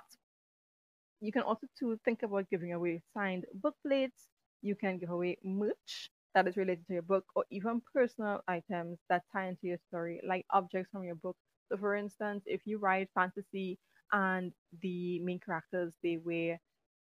you 1.21 1.33
can 1.33 1.43
also 1.43 1.67
too 1.77 1.99
think 2.05 2.23
about 2.23 2.49
giving 2.51 2.73
away 2.73 3.03
signed 3.15 3.47
book 3.55 3.75
plates. 3.85 4.29
You 4.63 4.77
can 4.77 4.99
give 4.99 5.11
away 5.11 5.39
merch 5.43 6.11
that 6.35 6.47
is 6.47 6.57
related 6.57 6.87
to 6.87 6.93
your 6.93 7.03
book 7.03 7.25
or 7.35 7.45
even 7.51 7.83
personal 7.93 8.43
items 8.47 8.99
that 9.09 9.23
tie 9.33 9.49
into 9.49 9.67
your 9.67 9.79
story, 9.89 10.21
like 10.27 10.47
objects 10.51 10.91
from 10.93 11.03
your 11.03 11.17
book. 11.17 11.37
So 11.69 11.79
for 11.79 11.97
instance, 11.97 12.45
if 12.47 12.61
you 12.65 12.79
write 12.79 13.09
fantasy 13.15 13.79
and 14.13 14.53
the 14.83 15.19
main 15.21 15.41
characters 15.41 15.95
they 16.03 16.19
wear 16.19 16.61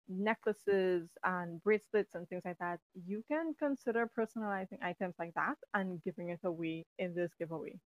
necklaces 0.09 1.09
and 1.23 1.63
bracelets 1.63 2.15
and 2.15 2.27
things 2.29 2.43
like 2.45 2.57
that, 2.59 2.79
you 3.07 3.23
can 3.29 3.53
consider 3.59 4.09
personalizing 4.17 4.81
items 4.83 5.15
like 5.19 5.33
that 5.35 5.55
and 5.73 6.03
giving 6.03 6.29
it 6.29 6.41
away 6.43 6.85
in 6.99 7.15
this 7.15 7.31
giveaway. 7.39 7.79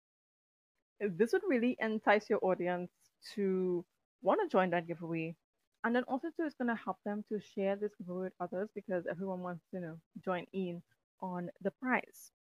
This 1.01 1.33
would 1.33 1.43
really 1.47 1.75
entice 1.79 2.29
your 2.29 2.39
audience 2.43 2.91
to 3.35 3.85
want 4.21 4.39
to 4.41 4.47
join 4.47 4.69
that 4.71 4.87
giveaway. 4.87 5.35
And 5.83 5.95
then 5.95 6.03
also 6.03 6.27
too, 6.29 6.43
it's 6.45 6.55
going 6.55 6.67
to 6.69 6.81
help 6.83 6.97
them 7.05 7.23
to 7.29 7.39
share 7.39 7.75
this 7.75 7.95
giveaway 7.97 8.25
with 8.25 8.33
others 8.39 8.69
because 8.75 9.05
everyone 9.09 9.41
wants 9.41 9.63
to 9.71 9.77
you 9.77 9.81
know 9.81 9.97
join 10.23 10.45
in 10.53 10.81
on 11.21 11.49
the 11.61 11.71
prize. 11.71 12.31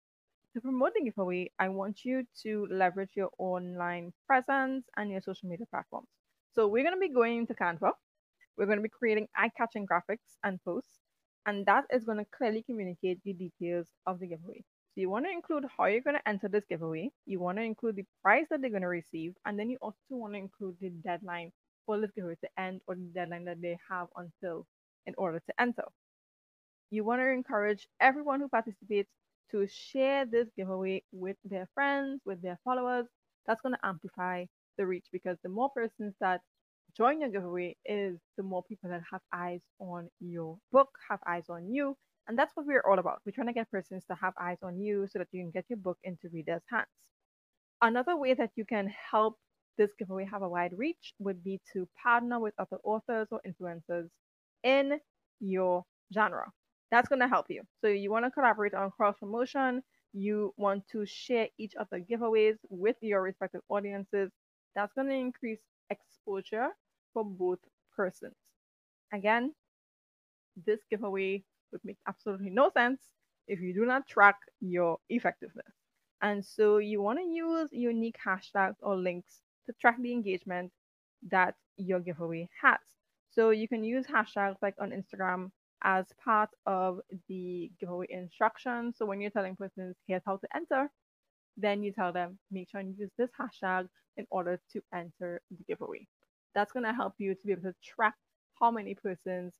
To 0.54 0.60
promote 0.60 0.94
the 0.94 1.04
giveaway, 1.04 1.50
I 1.58 1.68
want 1.70 2.04
you 2.04 2.26
to 2.42 2.66
leverage 2.70 3.12
your 3.16 3.30
online 3.38 4.12
presence 4.26 4.86
and 4.96 5.10
your 5.10 5.22
social 5.22 5.48
media 5.48 5.66
platforms. 5.66 6.08
So 6.54 6.68
we're 6.68 6.84
going 6.84 6.94
to 6.96 7.00
be 7.00 7.14
going 7.14 7.38
into 7.38 7.54
Canva. 7.54 7.92
We're 8.60 8.66
going 8.66 8.76
to 8.78 8.82
be 8.82 8.90
creating 8.90 9.26
eye-catching 9.34 9.86
graphics 9.86 10.36
and 10.44 10.62
posts, 10.62 10.98
and 11.46 11.64
that 11.64 11.84
is 11.90 12.04
going 12.04 12.18
to 12.18 12.26
clearly 12.36 12.62
communicate 12.62 13.18
the 13.24 13.32
details 13.32 13.86
of 14.06 14.20
the 14.20 14.26
giveaway. 14.26 14.62
So 14.94 15.00
you 15.00 15.08
want 15.08 15.24
to 15.24 15.32
include 15.32 15.64
how 15.78 15.86
you're 15.86 16.02
going 16.02 16.16
to 16.16 16.28
enter 16.28 16.46
this 16.46 16.66
giveaway. 16.68 17.10
You 17.24 17.40
want 17.40 17.56
to 17.56 17.64
include 17.64 17.96
the 17.96 18.04
prize 18.22 18.44
that 18.50 18.60
they're 18.60 18.68
going 18.68 18.82
to 18.82 18.88
receive, 18.88 19.32
and 19.46 19.58
then 19.58 19.70
you 19.70 19.78
also 19.80 19.96
want 20.10 20.34
to 20.34 20.38
include 20.40 20.76
the 20.78 20.90
deadline 20.90 21.52
for 21.86 21.98
this 21.98 22.10
giveaway 22.14 22.34
to 22.42 22.50
end 22.60 22.82
or 22.86 22.96
the 22.96 23.10
deadline 23.14 23.46
that 23.46 23.62
they 23.62 23.78
have 23.88 24.08
until 24.14 24.66
in 25.06 25.14
order 25.16 25.40
to 25.40 25.54
enter. 25.58 25.84
You 26.90 27.02
want 27.02 27.22
to 27.22 27.30
encourage 27.30 27.88
everyone 27.98 28.40
who 28.40 28.48
participates 28.48 29.08
to 29.52 29.66
share 29.68 30.26
this 30.26 30.48
giveaway 30.54 31.02
with 31.12 31.38
their 31.46 31.66
friends, 31.72 32.20
with 32.26 32.42
their 32.42 32.58
followers. 32.62 33.06
That's 33.46 33.62
going 33.62 33.74
to 33.74 33.86
amplify 33.86 34.44
the 34.76 34.86
reach 34.86 35.06
because 35.10 35.38
the 35.42 35.48
more 35.48 35.70
persons 35.70 36.12
that 36.20 36.42
join 36.96 37.20
your 37.20 37.30
giveaway 37.30 37.76
is 37.84 38.18
the 38.36 38.42
more 38.42 38.62
people 38.62 38.90
that 38.90 39.02
have 39.10 39.20
eyes 39.32 39.60
on 39.80 40.08
your 40.20 40.58
book, 40.72 40.88
have 41.08 41.20
eyes 41.26 41.44
on 41.48 41.72
you. 41.72 41.96
And 42.28 42.38
that's 42.38 42.52
what 42.56 42.66
we're 42.66 42.82
all 42.88 42.98
about. 42.98 43.20
We're 43.26 43.32
trying 43.32 43.48
to 43.48 43.52
get 43.52 43.70
persons 43.70 44.04
to 44.06 44.16
have 44.20 44.34
eyes 44.40 44.58
on 44.62 44.80
you 44.80 45.06
so 45.10 45.18
that 45.18 45.28
you 45.32 45.42
can 45.42 45.50
get 45.50 45.64
your 45.68 45.78
book 45.78 45.98
into 46.04 46.28
readers' 46.32 46.62
hands. 46.70 46.86
Another 47.82 48.16
way 48.16 48.34
that 48.34 48.50
you 48.56 48.64
can 48.64 48.88
help 49.10 49.38
this 49.78 49.90
giveaway 49.98 50.24
have 50.26 50.42
a 50.42 50.48
wide 50.48 50.72
reach 50.76 51.14
would 51.18 51.42
be 51.42 51.60
to 51.72 51.88
partner 52.02 52.38
with 52.38 52.54
other 52.58 52.78
authors 52.84 53.28
or 53.30 53.40
influencers 53.46 54.08
in 54.62 55.00
your 55.40 55.84
genre 56.14 56.50
that's 56.90 57.08
going 57.08 57.20
to 57.20 57.28
help 57.28 57.46
you. 57.48 57.62
So 57.80 57.88
you 57.88 58.10
want 58.10 58.24
to 58.24 58.30
collaborate 58.30 58.74
on 58.74 58.90
cross 58.90 59.16
promotion. 59.18 59.82
You 60.12 60.52
want 60.56 60.84
to 60.92 61.06
share 61.06 61.48
each 61.58 61.74
of 61.76 61.86
the 61.90 62.00
giveaways 62.00 62.56
with 62.68 62.96
your 63.00 63.22
respective 63.22 63.60
audiences. 63.68 64.30
That's 64.74 64.92
going 64.94 65.08
to 65.08 65.14
increase 65.14 65.60
exposure 65.90 66.68
for 67.12 67.24
both 67.24 67.58
persons. 67.96 68.36
Again, 69.12 69.54
this 70.66 70.80
giveaway 70.90 71.44
would 71.72 71.80
make 71.84 71.98
absolutely 72.08 72.50
no 72.50 72.70
sense 72.70 73.00
if 73.46 73.60
you 73.60 73.74
do 73.74 73.84
not 73.84 74.06
track 74.06 74.36
your 74.60 74.98
effectiveness. 75.08 75.72
And 76.22 76.44
so 76.44 76.78
you 76.78 77.00
want 77.02 77.18
to 77.18 77.24
use 77.24 77.68
unique 77.72 78.18
hashtags 78.24 78.76
or 78.82 78.96
links 78.96 79.40
to 79.66 79.72
track 79.80 79.96
the 80.00 80.12
engagement 80.12 80.72
that 81.30 81.54
your 81.76 82.00
giveaway 82.00 82.48
has. 82.62 82.78
So 83.30 83.50
you 83.50 83.68
can 83.68 83.84
use 83.84 84.06
hashtags 84.06 84.56
like 84.62 84.74
on 84.80 84.90
Instagram 84.90 85.50
as 85.82 86.06
part 86.22 86.50
of 86.66 87.00
the 87.28 87.70
giveaway 87.80 88.06
instructions. 88.10 88.96
So 88.98 89.06
when 89.06 89.20
you're 89.20 89.30
telling 89.30 89.56
persons 89.56 89.96
here's 90.06 90.22
how 90.26 90.36
to 90.36 90.48
enter, 90.54 90.90
then 91.56 91.82
you 91.82 91.92
tell 91.92 92.12
them 92.12 92.38
make 92.50 92.70
sure 92.70 92.80
and 92.80 92.96
use 92.98 93.10
this 93.18 93.30
hashtag 93.38 93.86
in 94.16 94.26
order 94.30 94.60
to 94.72 94.82
enter 94.94 95.40
the 95.50 95.64
giveaway. 95.68 96.06
That's 96.54 96.72
going 96.72 96.84
to 96.84 96.92
help 96.92 97.14
you 97.18 97.34
to 97.34 97.46
be 97.46 97.52
able 97.52 97.62
to 97.62 97.74
track 97.84 98.14
how 98.60 98.70
many 98.70 98.94
persons 98.94 99.52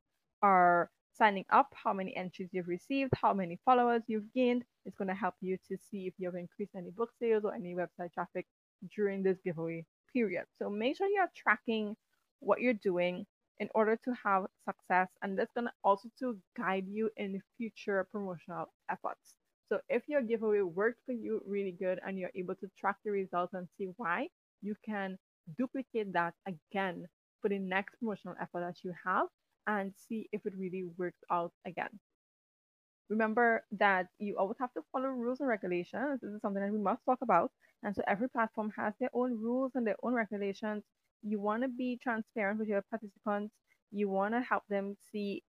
are 0.42 0.90
signing 1.12 1.44
up, 1.50 1.68
how 1.74 1.92
many 1.92 2.16
entries 2.16 2.48
you've 2.53 2.68
received, 2.68 3.12
how 3.20 3.33
many 3.35 3.59
followers 3.64 4.03
you've 4.07 4.33
gained. 4.35 4.64
It's 4.85 4.96
going 4.96 5.09
to 5.09 5.14
help 5.14 5.35
you 5.40 5.57
to 5.68 5.76
see 5.90 6.07
if 6.07 6.14
you've 6.18 6.35
increased 6.35 6.74
any 6.76 6.90
book 6.90 7.11
sales 7.20 7.44
or 7.44 7.55
any 7.55 7.74
website 7.74 8.12
traffic 8.12 8.46
during 8.94 9.22
this 9.22 9.38
giveaway 9.44 9.85
period. 10.12 10.44
So 10.59 10.70
make 10.70 10.96
sure 10.96 11.09
you're 11.09 11.31
tracking 11.37 11.96
what 12.40 12.61
you're 12.61 12.74
doing 12.74 13.26
in 13.59 13.68
order 13.74 13.96
to 14.05 14.14
have 14.24 14.46
success 14.64 15.09
and 15.22 15.38
that's 15.38 15.53
going 15.53 15.66
to 15.66 15.72
also 15.85 16.09
to 16.18 16.38
guide 16.57 16.87
you 16.88 17.11
in 17.16 17.40
future 17.59 18.07
promotional 18.11 18.72
efforts 18.90 19.35
so 19.70 19.80
if 19.88 20.02
your 20.09 20.22
giveaway 20.22 20.62
worked 20.62 21.00
for 21.06 21.12
you 21.12 21.42
really 21.46 21.72
good 21.72 22.00
and 22.06 22.18
you're 22.18 22.33
able 22.37 22.56
to 22.56 22.70
track 22.78 22.96
the 23.04 23.12
results 23.12 23.54
and 23.54 23.68
see 23.78 23.88
why 23.96 24.28
you 24.62 24.74
can 24.85 25.18
duplicate 25.59 26.12
that 26.12 26.35
again 26.46 27.06
for 27.40 27.48
the 27.48 27.59
next 27.59 27.96
promotional 27.98 28.37
effort 28.42 28.61
that 28.61 28.76
you 28.85 28.92
have 29.04 29.28
and 29.68 29.92
see 30.09 30.28
if 30.33 30.44
it 30.46 30.54
really 30.59 30.85
works 30.98 31.20
out 31.30 31.52
again. 31.66 32.00
Remember 33.09 33.64
that 33.78 34.06
you 34.18 34.37
always 34.38 34.59
have 34.61 34.72
to 34.74 34.83
follow 34.92 35.09
rules 35.09 35.40
and 35.40 35.48
regulations. 35.48 36.20
This 36.22 36.33
is 36.33 36.40
something 36.42 36.62
that 36.62 36.72
we 36.72 36.78
must 36.78 37.04
talk 37.04 37.18
about. 37.22 37.50
And 37.83 37.94
so 37.94 38.02
every 38.06 38.28
platform 38.28 38.72
has 38.76 38.94
their 39.00 39.11
own 39.12 39.33
rules 39.40 39.72
and 39.74 39.87
their 39.87 39.96
own 40.02 40.14
regulations. 40.14 40.85
You 41.22 41.40
want 41.40 41.62
to 41.62 41.68
be 41.68 41.98
transparent 42.02 42.59
with 42.59 42.68
your 42.68 42.83
participants. 42.83 43.54
You 43.90 44.09
want 44.09 44.35
to 44.35 44.40
help 44.40 44.64
them 44.68 44.96
see 45.12 45.42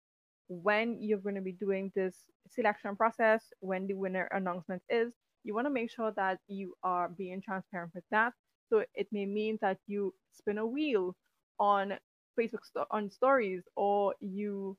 when 0.52 1.02
you're 1.02 1.20
going 1.20 1.36
to 1.36 1.42
be 1.42 1.54
doing 1.54 1.92
this 1.96 2.16
selection 2.50 2.96
process, 2.96 3.54
when 3.62 3.88
the 3.88 3.94
winner 3.94 4.28
announcement 4.32 4.84
is. 4.90 5.14
You 5.44 5.56
want 5.56 5.68
to 5.68 5.72
make 5.74 5.92
sure 5.92 6.12
that 6.18 6.40
you 6.48 6.74
are 6.84 7.10
being 7.10 7.42
transparent 7.42 7.92
with 7.96 8.04
that. 8.12 8.34
So 8.70 8.84
it 8.94 9.08
may 9.12 9.26
mean 9.26 9.58
that 9.62 9.78
you 9.88 10.14
spin 10.34 10.58
a 10.60 10.66
wheel 10.68 11.16
on 11.60 11.94
Facebook 12.40 12.60
on 12.92 13.10
stories 13.10 13.64
or 13.76 14.16
you 14.20 14.78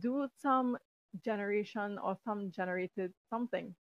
do 0.00 0.28
some 0.40 0.76
generation 1.24 1.98
or 2.02 2.16
some 2.24 2.50
generated 2.50 3.12
something 3.30 3.74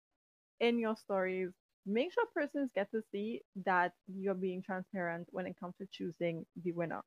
in 0.59 0.79
your 0.79 0.95
stories 0.95 1.51
make 1.85 2.13
sure 2.13 2.25
persons 2.33 2.69
get 2.75 2.89
to 2.91 3.01
see 3.11 3.41
that 3.65 3.93
you're 4.07 4.35
being 4.35 4.61
transparent 4.61 5.27
when 5.31 5.47
it 5.47 5.55
comes 5.59 5.75
to 5.77 5.87
choosing 5.91 6.45
the 6.63 6.71
winner. 6.71 7.01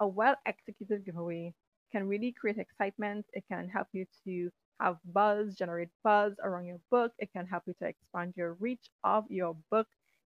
A 0.00 0.06
well 0.08 0.36
executed 0.46 1.04
giveaway 1.04 1.54
can 1.96 2.08
really 2.08 2.32
create 2.32 2.58
excitement. 2.58 3.26
It 3.32 3.44
can 3.50 3.68
help 3.68 3.88
you 3.92 4.06
to 4.24 4.50
have 4.80 4.98
buzz, 5.06 5.54
generate 5.56 5.88
buzz 6.04 6.34
around 6.42 6.66
your 6.66 6.80
book. 6.90 7.12
It 7.18 7.30
can 7.32 7.46
help 7.46 7.64
you 7.66 7.74
to 7.80 7.88
expand 7.88 8.34
your 8.36 8.54
reach 8.54 8.90
of 9.04 9.24
your 9.30 9.56
book 9.70 9.88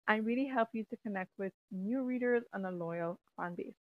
and 0.07 0.25
really 0.25 0.47
help 0.47 0.69
you 0.73 0.83
to 0.85 0.97
connect 0.97 1.31
with 1.37 1.53
new 1.71 2.03
readers 2.03 2.43
and 2.53 2.65
a 2.65 2.71
loyal 2.71 3.19
fan 3.37 3.55
base. 3.55 3.75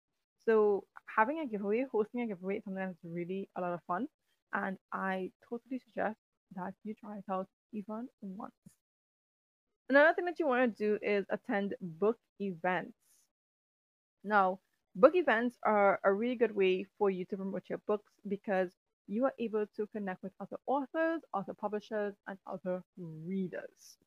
So, 0.44 0.84
having 1.16 1.40
a 1.40 1.46
giveaway, 1.46 1.86
hosting 1.92 2.22
a 2.22 2.26
giveaway 2.26 2.58
is 2.58 2.64
something 2.64 2.84
that's 2.84 2.98
really 3.04 3.48
a 3.56 3.60
lot 3.60 3.74
of 3.74 3.80
fun. 3.86 4.08
And 4.52 4.78
I 4.92 5.32
totally 5.48 5.78
suggest 5.78 6.18
that 6.56 6.74
you 6.84 6.94
try 6.94 7.18
it 7.18 7.24
out 7.30 7.48
even 7.72 8.08
once. 8.22 8.54
Another 9.90 10.14
thing 10.14 10.24
that 10.24 10.38
you 10.38 10.46
want 10.46 10.74
to 10.74 10.98
do 10.98 10.98
is 11.04 11.26
attend 11.28 11.74
book 11.82 12.18
events. 12.40 12.96
Now, 14.24 14.60
book 14.94 15.12
events 15.14 15.56
are 15.64 16.00
a 16.04 16.12
really 16.12 16.36
good 16.36 16.54
way 16.54 16.84
for 16.98 17.10
you 17.10 17.24
to 17.26 17.36
promote 17.36 17.64
your 17.68 17.80
books 17.86 18.12
because 18.28 18.70
you 19.06 19.24
are 19.24 19.34
able 19.38 19.66
to 19.76 19.86
connect 19.88 20.22
with 20.22 20.32
other 20.40 20.56
authors, 20.66 21.20
other 21.34 21.54
publishers, 21.54 22.14
and 22.28 22.38
other 22.46 22.82
readers. 22.96 23.98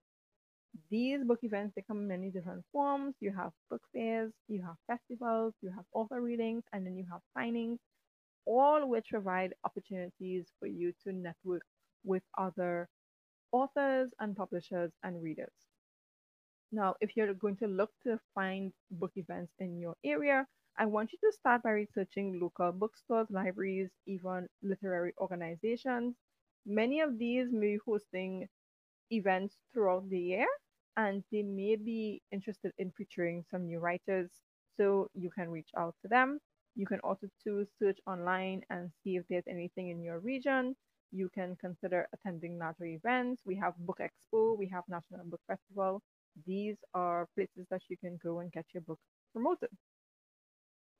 These 0.89 1.24
book 1.24 1.39
events 1.43 1.74
they 1.76 1.84
come 1.84 2.00
in 2.00 2.08
many 2.08 2.32
different 2.32 2.63
forms. 2.72 3.15
You 3.19 3.34
have 3.34 3.52
book 3.69 3.82
fairs, 3.93 4.32
you 4.48 4.62
have 4.63 4.76
festivals, 4.88 5.54
you 5.62 5.72
have 5.72 5.86
author 5.93 6.22
readings, 6.22 6.63
and 6.74 6.86
then 6.86 6.98
you 6.98 7.06
have 7.12 7.22
signings, 7.38 7.78
all 8.46 8.88
which 8.88 9.08
provide 9.10 9.54
opportunities 9.65 10.48
for 10.60 10.67
you 10.67 10.93
to 11.04 11.13
network 11.13 11.63
with 12.04 12.24
other 12.38 12.89
authors 13.52 14.12
and 14.19 14.36
publishers 14.36 14.91
and 15.04 15.22
readers. 15.22 15.54
Now, 16.72 16.96
if 17.02 17.15
you're 17.15 17.34
going 17.36 17.58
to 17.58 17.67
look 17.67 17.91
to 18.04 18.19
find 18.34 18.74
book 18.89 19.12
events 19.15 19.54
in 19.60 19.80
your 19.80 19.96
area, 20.04 20.48
I 20.77 20.86
want 20.86 21.12
you 21.13 21.19
to 21.23 21.31
start 21.31 21.63
by 21.63 21.71
researching 21.71 22.39
local 22.39 22.71
bookstores, 22.71 23.27
libraries, 23.29 23.89
even 24.05 24.47
literary 24.62 25.13
organizations. 25.19 26.15
Many 26.65 27.01
of 27.01 27.17
these 27.19 27.51
may 27.51 27.73
be 27.75 27.79
hosting 27.86 28.47
events 29.12 29.57
throughout 29.73 30.09
the 30.09 30.19
year 30.19 30.47
and 30.97 31.23
they 31.31 31.43
may 31.43 31.75
be 31.75 32.21
interested 32.31 32.71
in 32.77 32.91
featuring 32.97 33.43
some 33.51 33.65
new 33.65 33.79
writers. 33.79 34.31
So 34.77 35.09
you 35.13 35.29
can 35.29 35.49
reach 35.49 35.69
out 35.77 35.95
to 36.01 36.07
them. 36.07 36.39
You 36.75 36.86
can 36.88 36.99
also 37.01 37.27
to 37.43 37.65
search 37.79 37.99
online 38.07 38.62
and 38.69 38.91
see 39.03 39.17
if 39.17 39.25
there's 39.29 39.47
anything 39.47 39.89
in 39.89 40.03
your 40.03 40.19
region. 40.19 40.75
You 41.12 41.29
can 41.33 41.55
consider 41.57 42.07
attending 42.13 42.57
larger 42.57 42.86
events. 42.86 43.43
We 43.45 43.55
have 43.57 43.75
Book 43.77 43.99
Expo, 44.01 44.57
we 44.57 44.67
have 44.69 44.83
National 44.89 45.25
Book 45.25 45.41
Festival, 45.47 46.01
these 46.47 46.77
are 46.95 47.27
places 47.36 47.67
that 47.69 47.81
you 47.89 47.97
can 47.97 48.17
go 48.23 48.39
and 48.39 48.51
get 48.51 48.65
your 48.73 48.81
book 48.81 48.99
promoted. 49.33 49.69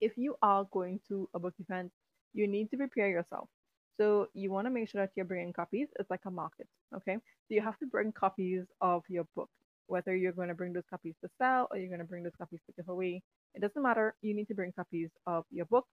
If 0.01 0.17
you 0.17 0.36
are 0.41 0.65
going 0.71 0.99
to 1.08 1.29
a 1.34 1.39
book 1.39 1.53
event, 1.60 1.91
you 2.34 2.47
need 2.47 2.69
to 2.71 2.77
prepare 2.77 3.10
yourself. 3.10 3.49
So 3.97 4.27
you 4.34 4.51
want 4.51 4.65
to 4.65 4.71
make 4.71 4.89
sure 4.89 5.01
that 5.01 5.12
you're 5.15 5.25
bringing 5.25 5.53
copies. 5.53 5.88
It's 5.99 6.10
like 6.10 6.21
a 6.25 6.32
market, 6.32 6.67
okay? 6.95 7.15
So 7.15 7.49
you 7.49 7.62
have 7.62 7.77
to 7.79 7.86
bring 7.86 8.12
copies 8.12 8.65
of 8.82 9.03
your 9.08 9.25
book, 9.36 9.49
whether 9.88 10.15
you're 10.15 10.32
going 10.32 10.47
to 10.47 10.56
bring 10.56 10.73
those 10.73 10.88
copies 10.89 11.15
to 11.23 11.29
sell 11.38 11.67
or 11.69 11.77
you're 11.77 11.89
going 11.89 11.99
to 11.99 12.06
bring 12.06 12.23
those 12.23 12.36
copies 12.38 12.60
to 12.65 12.73
give 12.75 12.89
away. 12.89 13.21
It 13.53 13.62
doesn't 13.62 13.82
matter. 13.82 14.15
You 14.21 14.34
need 14.34 14.47
to 14.47 14.56
bring 14.56 14.71
copies 14.71 15.12
of 15.27 15.45
your 15.51 15.65
book. 15.65 15.86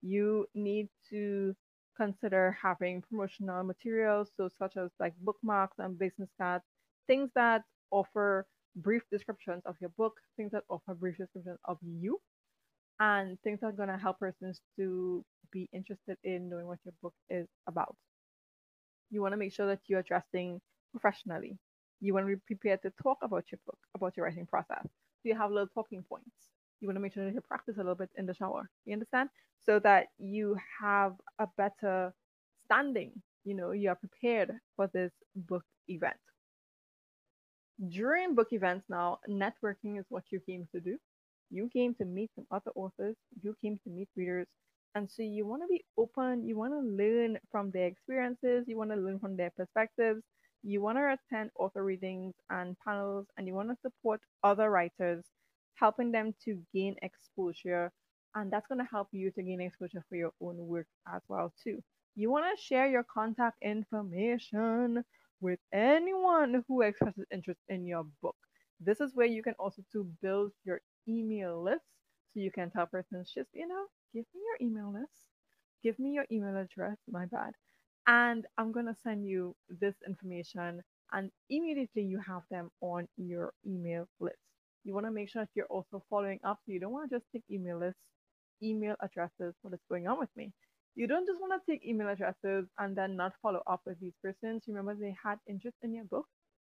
You 0.00 0.46
need 0.54 0.88
to 1.10 1.54
consider 1.96 2.56
having 2.60 3.02
promotional 3.02 3.62
materials, 3.64 4.30
so 4.36 4.48
such 4.58 4.76
as 4.76 4.90
like 4.98 5.12
bookmarks 5.20 5.76
and 5.78 5.98
business 5.98 6.30
cards, 6.40 6.64
things 7.06 7.30
that 7.34 7.62
offer 7.90 8.46
brief 8.76 9.02
descriptions 9.10 9.62
of 9.66 9.76
your 9.80 9.90
book, 9.98 10.14
things 10.36 10.52
that 10.52 10.64
offer 10.70 10.94
brief 10.94 11.18
descriptions 11.18 11.58
of 11.66 11.76
you, 11.82 12.18
and 13.02 13.36
things 13.40 13.58
that 13.60 13.66
are 13.66 13.72
going 13.72 13.88
to 13.88 13.96
help 13.96 14.20
persons 14.20 14.60
to 14.76 15.24
be 15.50 15.68
interested 15.72 16.16
in 16.22 16.48
knowing 16.48 16.68
what 16.68 16.78
your 16.84 16.94
book 17.02 17.14
is 17.28 17.48
about. 17.66 17.96
You 19.10 19.20
want 19.20 19.32
to 19.32 19.36
make 19.36 19.52
sure 19.52 19.66
that 19.66 19.80
you're 19.88 20.04
dressing 20.04 20.60
professionally. 20.92 21.58
You 22.00 22.14
want 22.14 22.28
to 22.28 22.36
be 22.36 22.42
prepared 22.46 22.80
to 22.82 22.92
talk 23.02 23.18
about 23.22 23.44
your 23.50 23.58
book, 23.66 23.78
about 23.96 24.16
your 24.16 24.26
writing 24.26 24.46
process. 24.46 24.84
So 24.84 25.24
you 25.24 25.34
have 25.36 25.50
little 25.50 25.66
talking 25.74 26.04
points. 26.08 26.30
You 26.80 26.86
want 26.88 26.96
to 26.96 27.00
make 27.00 27.12
sure 27.12 27.24
that 27.24 27.34
you 27.34 27.40
practice 27.40 27.76
a 27.76 27.80
little 27.80 27.96
bit 27.96 28.10
in 28.16 28.26
the 28.26 28.34
shower. 28.34 28.70
You 28.84 28.92
understand? 28.92 29.30
So 29.66 29.80
that 29.80 30.06
you 30.18 30.56
have 30.80 31.14
a 31.40 31.48
better 31.56 32.12
standing. 32.66 33.12
You 33.44 33.54
know, 33.54 33.72
you 33.72 33.88
are 33.88 33.96
prepared 33.96 34.52
for 34.76 34.88
this 34.92 35.12
book 35.34 35.64
event. 35.88 36.16
During 37.88 38.36
book 38.36 38.52
events 38.52 38.84
now, 38.88 39.18
networking 39.28 39.98
is 39.98 40.06
what 40.08 40.24
you 40.30 40.38
came 40.38 40.68
to 40.72 40.80
do. 40.80 40.98
You 41.52 41.70
came 41.72 41.94
to 41.96 42.06
meet 42.06 42.30
some 42.34 42.46
other 42.50 42.72
authors, 42.74 43.16
you 43.42 43.54
came 43.62 43.78
to 43.84 43.90
meet 43.90 44.08
readers. 44.16 44.48
And 44.94 45.10
so 45.10 45.22
you 45.22 45.46
want 45.46 45.62
to 45.62 45.68
be 45.68 45.84
open, 45.98 46.46
you 46.46 46.56
want 46.58 46.72
to 46.72 46.80
learn 46.80 47.38
from 47.50 47.70
their 47.70 47.86
experiences, 47.86 48.64
you 48.68 48.78
want 48.78 48.90
to 48.90 48.96
learn 48.96 49.20
from 49.20 49.36
their 49.36 49.50
perspectives, 49.50 50.22
you 50.62 50.82
want 50.82 50.98
to 50.98 51.16
attend 51.16 51.50
author 51.58 51.84
readings 51.84 52.34
and 52.50 52.76
panels, 52.84 53.26
and 53.36 53.46
you 53.46 53.54
want 53.54 53.70
to 53.70 53.76
support 53.82 54.20
other 54.42 54.70
writers, 54.70 55.24
helping 55.76 56.12
them 56.12 56.34
to 56.44 56.60
gain 56.74 56.96
exposure. 57.02 57.92
And 58.34 58.50
that's 58.52 58.66
going 58.66 58.78
to 58.80 58.90
help 58.90 59.08
you 59.12 59.30
to 59.32 59.42
gain 59.42 59.60
exposure 59.60 60.04
for 60.08 60.16
your 60.16 60.32
own 60.40 60.56
work 60.66 60.86
as 61.14 61.22
well 61.28 61.52
too. 61.62 61.82
You 62.14 62.30
want 62.30 62.46
to 62.56 62.62
share 62.62 62.88
your 62.88 63.04
contact 63.04 63.58
information 63.62 65.04
with 65.40 65.58
anyone 65.72 66.64
who 66.68 66.82
expresses 66.82 67.26
interest 67.32 67.60
in 67.68 67.86
your 67.86 68.04
book. 68.22 68.36
This 68.80 69.00
is 69.00 69.14
where 69.14 69.26
you 69.26 69.42
can 69.42 69.54
also 69.58 69.82
to 69.92 70.04
build 70.22 70.52
your 70.64 70.80
email 71.08 71.62
list. 71.62 71.84
So 72.34 72.40
you 72.40 72.50
can 72.50 72.70
tell 72.70 72.86
persons 72.86 73.30
just, 73.34 73.50
you 73.52 73.66
know, 73.68 73.84
give 74.14 74.24
me 74.34 74.40
your 74.46 74.68
email 74.68 74.92
list, 74.92 75.12
give 75.82 75.98
me 75.98 76.10
your 76.12 76.26
email 76.32 76.56
address, 76.56 76.96
my 77.10 77.26
bad. 77.26 77.52
And 78.06 78.46
I'm 78.58 78.72
gonna 78.72 78.96
send 79.02 79.26
you 79.26 79.54
this 79.68 79.94
information 80.06 80.82
and 81.12 81.30
immediately 81.50 82.02
you 82.02 82.18
have 82.26 82.42
them 82.50 82.70
on 82.80 83.06
your 83.16 83.52
email 83.66 84.08
list. 84.20 84.38
You 84.84 84.94
want 84.94 85.06
to 85.06 85.12
make 85.12 85.28
sure 85.28 85.42
that 85.42 85.50
you're 85.54 85.66
also 85.66 86.02
following 86.10 86.40
up. 86.44 86.58
So 86.64 86.72
you 86.72 86.80
don't 86.80 86.92
want 86.92 87.08
to 87.10 87.16
just 87.16 87.26
take 87.32 87.44
email 87.50 87.78
lists, 87.78 88.00
email 88.62 88.96
addresses, 89.00 89.54
what 89.62 89.74
is 89.74 89.80
going 89.88 90.08
on 90.08 90.18
with 90.18 90.30
me. 90.36 90.52
You 90.94 91.06
don't 91.06 91.26
just 91.26 91.40
want 91.40 91.52
to 91.54 91.70
take 91.72 91.86
email 91.86 92.08
addresses 92.08 92.66
and 92.78 92.96
then 92.96 93.16
not 93.16 93.32
follow 93.40 93.62
up 93.66 93.82
with 93.86 93.98
these 94.00 94.14
persons. 94.22 94.64
Remember, 94.66 94.94
they 94.94 95.14
had 95.22 95.38
interest 95.48 95.76
in 95.82 95.94
your 95.94 96.04
book 96.04 96.26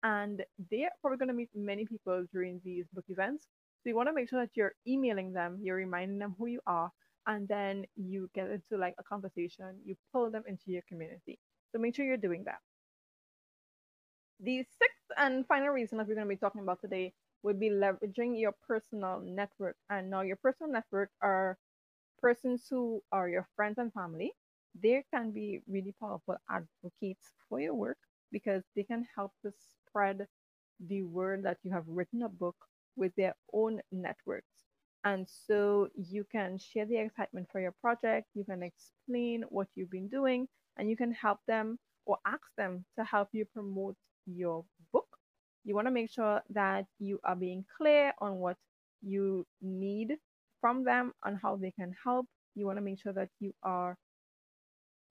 and 0.02 0.42
they're 0.70 0.90
probably 1.00 1.18
going 1.18 1.28
to 1.28 1.34
meet 1.34 1.50
many 1.54 1.86
people 1.86 2.24
during 2.32 2.60
these 2.64 2.86
book 2.92 3.04
events. 3.08 3.46
So 3.82 3.88
you 3.90 3.96
want 3.96 4.08
to 4.08 4.14
make 4.14 4.28
sure 4.28 4.40
that 4.40 4.56
you're 4.56 4.74
emailing 4.86 5.32
them, 5.32 5.58
you're 5.62 5.76
reminding 5.76 6.18
them 6.18 6.34
who 6.38 6.46
you 6.46 6.60
are, 6.66 6.90
and 7.26 7.48
then 7.48 7.84
you 7.96 8.30
get 8.34 8.50
into 8.50 8.76
like 8.76 8.94
a 8.98 9.04
conversation, 9.04 9.80
you 9.84 9.96
pull 10.12 10.30
them 10.30 10.44
into 10.46 10.70
your 10.72 10.82
community. 10.88 11.38
So 11.72 11.78
make 11.78 11.94
sure 11.94 12.04
you're 12.04 12.16
doing 12.16 12.44
that. 12.44 12.60
The 14.40 14.64
sixth 14.64 15.10
and 15.16 15.46
final 15.46 15.68
reason 15.70 15.98
that 15.98 16.08
we're 16.08 16.14
going 16.14 16.26
to 16.26 16.34
be 16.34 16.36
talking 16.36 16.62
about 16.62 16.80
today 16.80 17.12
would 17.42 17.60
be 17.60 17.70
leveraging 17.70 18.38
your 18.38 18.52
personal 18.66 19.20
network. 19.20 19.76
And 19.90 20.10
now 20.10 20.22
your 20.22 20.36
personal 20.36 20.72
network 20.72 21.10
are 21.20 21.56
persons 22.20 22.66
who 22.68 23.02
are 23.12 23.28
your 23.28 23.48
friends 23.56 23.78
and 23.78 23.92
family. 23.92 24.32
They 24.74 25.04
can 25.12 25.32
be 25.32 25.62
really 25.68 25.94
powerful 26.00 26.36
advocates 26.50 27.32
for 27.48 27.60
your 27.60 27.74
work 27.74 27.98
because 28.32 28.64
they 28.74 28.84
can 28.84 29.06
help 29.14 29.32
to 29.44 29.52
spread 29.52 30.26
the 30.80 31.02
word 31.02 31.42
that 31.44 31.58
you 31.62 31.72
have 31.72 31.84
written 31.88 32.22
a 32.22 32.28
book 32.28 32.56
with 32.98 33.14
their 33.16 33.34
own 33.52 33.80
networks. 33.92 34.64
And 35.04 35.26
so 35.46 35.88
you 35.94 36.24
can 36.30 36.58
share 36.58 36.84
the 36.84 36.98
excitement 36.98 37.48
for 37.50 37.60
your 37.60 37.74
project, 37.80 38.26
you 38.34 38.44
can 38.44 38.62
explain 38.62 39.44
what 39.48 39.68
you've 39.74 39.90
been 39.90 40.08
doing, 40.08 40.48
and 40.76 40.90
you 40.90 40.96
can 40.96 41.12
help 41.12 41.38
them 41.46 41.78
or 42.04 42.18
ask 42.26 42.42
them 42.56 42.84
to 42.98 43.04
help 43.04 43.28
you 43.32 43.44
promote 43.44 43.96
your 44.26 44.64
book. 44.92 45.06
You 45.64 45.74
want 45.74 45.86
to 45.86 45.92
make 45.92 46.10
sure 46.10 46.42
that 46.50 46.86
you 46.98 47.20
are 47.24 47.36
being 47.36 47.64
clear 47.76 48.12
on 48.20 48.36
what 48.36 48.56
you 49.02 49.46
need 49.62 50.16
from 50.60 50.84
them 50.84 51.12
and 51.24 51.38
how 51.40 51.56
they 51.56 51.70
can 51.70 51.94
help. 52.02 52.26
You 52.54 52.66
want 52.66 52.78
to 52.78 52.82
make 52.82 53.00
sure 53.00 53.12
that 53.12 53.28
you 53.38 53.54
are, 53.62 53.96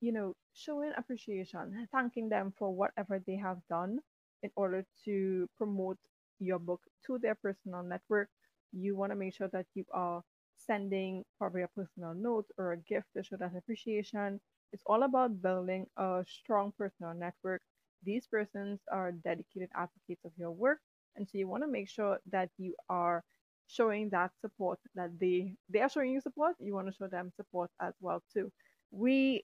you 0.01 0.11
know, 0.11 0.35
showing 0.53 0.91
appreciation, 0.97 1.87
thanking 1.91 2.29
them 2.29 2.53
for 2.57 2.73
whatever 2.73 3.21
they 3.25 3.35
have 3.35 3.59
done 3.69 3.99
in 4.43 4.49
order 4.55 4.85
to 5.05 5.47
promote 5.57 5.97
your 6.39 6.59
book 6.59 6.81
to 7.05 7.17
their 7.19 7.35
personal 7.35 7.83
network. 7.83 8.29
You 8.71 8.95
want 8.95 9.11
to 9.11 9.15
make 9.15 9.33
sure 9.33 9.49
that 9.53 9.65
you 9.73 9.85
are 9.91 10.23
sending 10.55 11.23
probably 11.37 11.61
a 11.63 11.67
personal 11.69 12.13
note 12.13 12.45
or 12.57 12.73
a 12.73 12.77
gift 12.77 13.07
to 13.15 13.23
show 13.23 13.37
that 13.37 13.55
appreciation. 13.55 14.39
It's 14.73 14.83
all 14.85 15.03
about 15.03 15.41
building 15.41 15.87
a 15.97 16.23
strong 16.27 16.73
personal 16.77 17.13
network. 17.13 17.61
These 18.03 18.27
persons 18.27 18.79
are 18.91 19.11
dedicated 19.11 19.69
advocates 19.75 20.25
of 20.25 20.31
your 20.37 20.51
work. 20.51 20.79
And 21.15 21.27
so 21.27 21.37
you 21.37 21.47
want 21.47 21.63
to 21.63 21.67
make 21.69 21.89
sure 21.89 22.19
that 22.31 22.49
you 22.57 22.75
are 22.89 23.23
showing 23.67 24.09
that 24.09 24.31
support 24.41 24.79
that 24.95 25.11
they 25.19 25.53
they 25.69 25.79
are 25.81 25.89
showing 25.89 26.11
you 26.11 26.21
support 26.21 26.55
you 26.59 26.73
want 26.73 26.87
to 26.87 26.93
show 26.93 27.07
them 27.07 27.31
support 27.35 27.69
as 27.81 27.93
well 27.99 28.23
too 28.33 28.51
we 28.91 29.43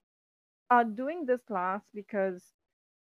are 0.70 0.84
doing 0.84 1.26
this 1.26 1.42
class 1.48 1.82
because 1.94 2.44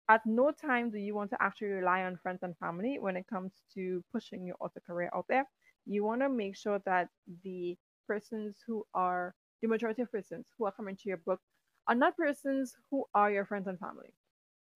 at 0.09 0.21
no 0.27 0.51
time 0.53 0.91
do 0.91 0.99
you 0.99 1.15
want 1.15 1.31
to 1.31 1.37
actually 1.43 1.69
rely 1.69 2.03
on 2.05 2.17
friends 2.17 2.43
and 2.43 2.57
family 2.59 2.99
when 2.99 3.17
it 3.17 3.27
comes 3.29 3.53
to 3.75 4.03
pushing 4.13 4.47
your 4.47 4.57
author 4.61 4.81
career 4.87 5.11
out 5.15 5.27
there 5.29 5.47
you 5.87 6.05
want 6.05 6.21
to 6.21 6.29
make 6.29 6.57
sure 6.57 6.81
that 6.85 7.09
the 7.45 7.77
persons 8.07 8.57
who 8.67 8.85
are 8.95 9.35
the 9.63 9.69
majority 9.69 10.03
of 10.03 10.11
persons 10.13 10.47
who 10.59 10.67
are 10.67 10.73
coming 10.73 10.97
to 10.97 11.09
your 11.09 11.19
book 11.19 11.41
are 11.89 11.95
not 11.95 12.17
persons 12.17 12.77
who 12.91 13.05
are 13.15 13.31
your 13.31 13.45
friends 13.47 13.67
and 13.67 13.79
family 13.79 14.15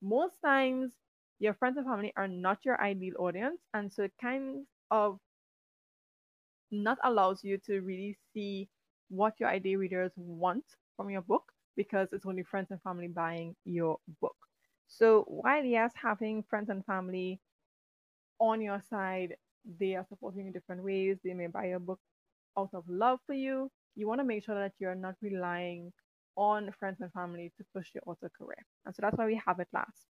most 0.02 0.40
times 0.44 0.92
your 1.38 1.54
friends 1.54 1.76
and 1.76 1.86
family 1.86 2.12
are 2.16 2.28
not 2.28 2.64
your 2.64 2.80
ideal 2.80 3.14
audience 3.18 3.60
and 3.74 3.92
so 3.92 4.04
it 4.04 4.12
kind 4.20 4.66
of 4.90 5.18
not 6.70 6.98
allows 7.04 7.44
you 7.44 7.58
to 7.58 7.80
really 7.80 8.16
see 8.32 8.68
what 9.08 9.38
your 9.40 9.48
ideal 9.48 9.78
readers 9.78 10.12
want 10.16 10.64
from 10.96 11.10
your 11.10 11.22
book 11.22 11.52
because 11.76 12.08
it's 12.12 12.26
only 12.26 12.42
friends 12.42 12.70
and 12.70 12.82
family 12.82 13.08
buying 13.08 13.56
your 13.64 13.98
book. 14.20 14.36
So 14.88 15.22
while 15.28 15.64
yes, 15.64 15.92
having 15.96 16.42
friends 16.42 16.68
and 16.70 16.84
family 16.84 17.40
on 18.40 18.60
your 18.60 18.80
side, 18.88 19.36
they 19.78 19.94
are 19.96 20.06
supporting 20.08 20.42
you 20.42 20.46
in 20.48 20.52
different 20.52 20.82
ways. 20.84 21.18
They 21.24 21.34
may 21.34 21.46
buy 21.48 21.66
your 21.66 21.80
book 21.80 22.00
out 22.58 22.70
of 22.74 22.84
love 22.88 23.20
for 23.26 23.34
you. 23.34 23.70
You 23.96 24.08
want 24.08 24.20
to 24.20 24.24
make 24.24 24.44
sure 24.44 24.54
that 24.54 24.72
you're 24.78 24.94
not 24.94 25.16
relying 25.22 25.92
on 26.36 26.72
friends 26.78 27.00
and 27.00 27.12
family 27.12 27.52
to 27.58 27.64
push 27.74 27.94
your 27.94 28.02
author 28.06 28.30
career. 28.36 28.64
And 28.86 28.94
so 28.94 29.02
that's 29.02 29.16
why 29.18 29.26
we 29.26 29.40
have 29.46 29.60
it 29.60 29.68
last. 29.72 30.06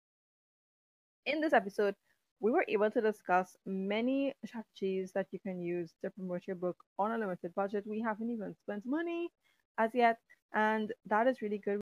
In 1.26 1.42
this 1.42 1.54
episode, 1.54 1.96
we 2.40 2.52
were 2.52 2.66
able 2.68 2.90
to 2.92 3.02
discuss 3.02 3.56
many 3.66 4.34
strategies 4.46 5.12
that 5.14 5.28
you 5.32 5.40
can 5.40 5.62
use 5.62 5.94
to 6.04 6.10
promote 6.12 6.48
your 6.48 6.56
book 6.56 6.78
on 6.98 7.12
a 7.12 7.18
limited 7.18 7.54
budget. 7.56 7.86
We 7.88 8.02
haven't 8.02 8.32
even 8.32 8.56
spent 8.56 8.86
money 8.86 9.30
as 9.78 9.92
yet, 9.94 10.18
and 10.54 10.92
that 11.06 11.28
is 11.28 11.42
really 11.42 11.60
good. 11.60 11.80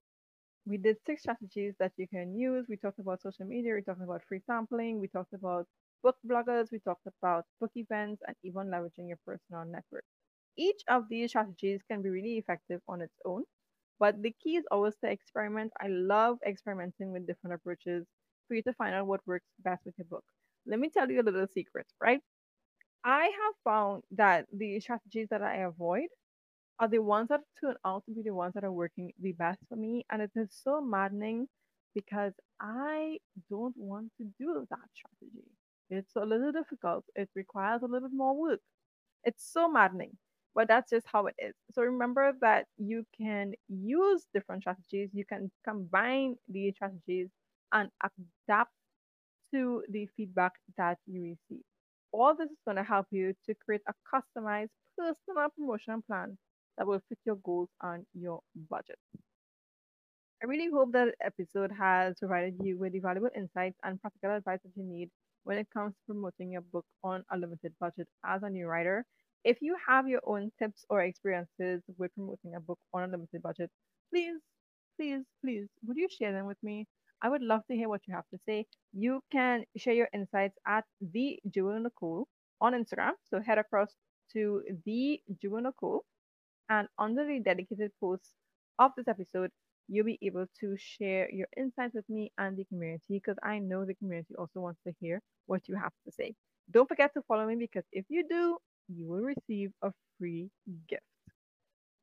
We 0.65 0.77
did 0.77 0.97
six 1.05 1.21
strategies 1.23 1.75
that 1.79 1.93
you 1.97 2.07
can 2.07 2.35
use. 2.37 2.67
We 2.69 2.77
talked 2.77 2.99
about 2.99 3.21
social 3.21 3.45
media, 3.45 3.73
we 3.75 3.81
talked 3.81 4.01
about 4.01 4.23
free 4.25 4.41
sampling, 4.45 4.99
we 4.99 5.07
talked 5.07 5.33
about 5.33 5.67
book 6.03 6.17
bloggers, 6.27 6.71
we 6.71 6.79
talked 6.79 7.07
about 7.07 7.45
book 7.59 7.71
events, 7.75 8.21
and 8.27 8.35
even 8.43 8.67
leveraging 8.67 9.07
your 9.07 9.19
personal 9.25 9.65
network. 9.65 10.03
Each 10.57 10.81
of 10.87 11.07
these 11.09 11.31
strategies 11.31 11.81
can 11.83 12.01
be 12.01 12.09
really 12.09 12.37
effective 12.37 12.81
on 12.87 13.01
its 13.01 13.17
own, 13.25 13.43
but 13.99 14.21
the 14.21 14.31
key 14.41 14.57
is 14.57 14.65
always 14.71 14.95
to 14.97 15.09
experiment. 15.11 15.71
I 15.79 15.87
love 15.87 16.39
experimenting 16.45 17.11
with 17.11 17.27
different 17.27 17.53
approaches 17.55 18.05
for 18.47 18.55
you 18.55 18.63
to 18.63 18.73
find 18.73 18.93
out 18.95 19.07
what 19.07 19.25
works 19.27 19.47
best 19.59 19.85
with 19.85 19.97
your 19.97 20.05
book 20.05 20.23
let 20.67 20.79
me 20.79 20.89
tell 20.89 21.09
you 21.11 21.21
a 21.21 21.23
little 21.23 21.47
secret, 21.47 21.85
right? 22.01 22.21
I 23.05 23.25
have 23.25 23.55
found 23.63 24.03
that 24.11 24.47
the 24.51 24.79
strategies 24.81 25.29
that 25.29 25.41
I 25.41 25.57
avoid 25.57 26.09
are 26.79 26.87
the 26.87 26.99
ones 26.99 27.29
that 27.29 27.41
turn 27.59 27.75
out 27.85 28.03
to 28.05 28.11
be 28.11 28.21
the 28.21 28.33
ones 28.33 28.53
that 28.53 28.63
are 28.63 28.71
working 28.71 29.11
the 29.21 29.31
best 29.33 29.59
for 29.69 29.75
me. 29.75 30.05
And 30.11 30.21
it 30.21 30.31
is 30.35 30.49
so 30.51 30.81
maddening 30.81 31.47
because 31.93 32.33
I 32.59 33.17
don't 33.49 33.75
want 33.77 34.11
to 34.17 34.25
do 34.39 34.67
that 34.69 34.79
strategy. 34.93 35.47
It's 35.89 36.15
a 36.15 36.25
little 36.25 36.51
difficult. 36.51 37.05
It 37.15 37.29
requires 37.35 37.81
a 37.81 37.85
little 37.85 38.09
bit 38.09 38.17
more 38.17 38.35
work. 38.35 38.59
It's 39.23 39.49
so 39.51 39.69
maddening, 39.69 40.17
but 40.53 40.67
that's 40.67 40.89
just 40.89 41.07
how 41.11 41.27
it 41.27 41.35
is. 41.39 41.53
So 41.71 41.83
remember 41.83 42.33
that 42.41 42.65
you 42.77 43.05
can 43.17 43.53
use 43.69 44.25
different 44.33 44.63
strategies. 44.63 45.09
You 45.13 45.25
can 45.25 45.51
combine 45.63 46.35
these 46.49 46.75
strategies 46.75 47.29
and 47.73 47.89
adapt 48.03 48.71
to 49.53 49.83
the 49.89 50.07
feedback 50.17 50.53
that 50.77 50.97
you 51.05 51.21
receive. 51.21 51.63
All 52.11 52.35
this 52.35 52.49
is 52.49 52.57
going 52.65 52.77
to 52.77 52.83
help 52.83 53.07
you 53.11 53.33
to 53.45 53.55
create 53.55 53.81
a 53.87 53.93
customized 54.13 54.69
personal 54.97 55.49
promotion 55.57 56.01
plan 56.07 56.37
that 56.77 56.87
will 56.87 57.01
fit 57.09 57.19
your 57.25 57.37
goals 57.37 57.69
and 57.81 58.05
your 58.13 58.41
budget. 58.69 58.97
I 60.43 60.47
really 60.47 60.69
hope 60.71 60.91
that 60.91 61.15
episode 61.23 61.71
has 61.71 62.15
provided 62.19 62.55
you 62.61 62.77
with 62.77 62.93
the 62.93 62.99
valuable 62.99 63.29
insights 63.35 63.77
and 63.83 63.99
practical 64.01 64.35
advice 64.35 64.59
that 64.63 64.71
you 64.75 64.83
need 64.83 65.09
when 65.43 65.57
it 65.57 65.67
comes 65.73 65.93
to 65.93 66.13
promoting 66.13 66.51
your 66.51 66.61
book 66.61 66.85
on 67.03 67.23
a 67.31 67.37
limited 67.37 67.73
budget 67.79 68.07
as 68.25 68.43
a 68.43 68.49
new 68.49 68.67
writer. 68.67 69.05
If 69.43 69.57
you 69.61 69.75
have 69.87 70.07
your 70.07 70.21
own 70.25 70.51
tips 70.59 70.85
or 70.89 71.01
experiences 71.01 71.81
with 71.97 72.13
promoting 72.15 72.55
a 72.55 72.59
book 72.59 72.79
on 72.93 73.03
a 73.03 73.07
limited 73.07 73.41
budget, 73.41 73.69
please, 74.11 74.37
please, 74.97 75.21
please, 75.43 75.67
would 75.85 75.97
you 75.97 76.07
share 76.09 76.33
them 76.33 76.47
with 76.47 76.57
me? 76.63 76.87
I 77.21 77.29
would 77.29 77.41
love 77.41 77.61
to 77.69 77.75
hear 77.75 77.89
what 77.89 78.01
you 78.07 78.13
have 78.13 78.27
to 78.33 78.39
say. 78.47 78.65
You 78.93 79.21
can 79.31 79.63
share 79.77 79.93
your 79.93 80.09
insights 80.13 80.57
at 80.67 80.83
the 80.99 81.39
Jewel 81.49 81.79
Nicole 81.79 82.27
on 82.59 82.73
Instagram. 82.73 83.11
So 83.29 83.39
head 83.39 83.57
across 83.57 83.95
to 84.33 84.63
the 84.85 85.21
Jewel 85.41 85.61
Nicole 85.61 86.03
and 86.69 86.87
under 86.97 87.25
the 87.25 87.39
dedicated 87.39 87.91
post 87.99 88.33
of 88.79 88.91
this 88.97 89.07
episode, 89.07 89.51
you'll 89.87 90.05
be 90.05 90.19
able 90.21 90.45
to 90.59 90.75
share 90.77 91.29
your 91.31 91.47
insights 91.57 91.93
with 91.95 92.09
me 92.09 92.31
and 92.37 92.57
the 92.57 92.65
community 92.65 93.03
because 93.09 93.37
I 93.43 93.59
know 93.59 93.85
the 93.85 93.95
community 93.95 94.35
also 94.37 94.59
wants 94.61 94.81
to 94.87 94.93
hear 94.99 95.21
what 95.47 95.67
you 95.67 95.75
have 95.75 95.93
to 96.05 96.11
say. 96.11 96.35
Don't 96.71 96.87
forget 96.89 97.13
to 97.13 97.21
follow 97.27 97.45
me 97.45 97.55
because 97.55 97.85
if 97.91 98.05
you 98.09 98.25
do, 98.27 98.57
you 98.87 99.07
will 99.07 99.21
receive 99.21 99.71
a 99.83 99.91
free 100.17 100.49
gift. 100.89 101.03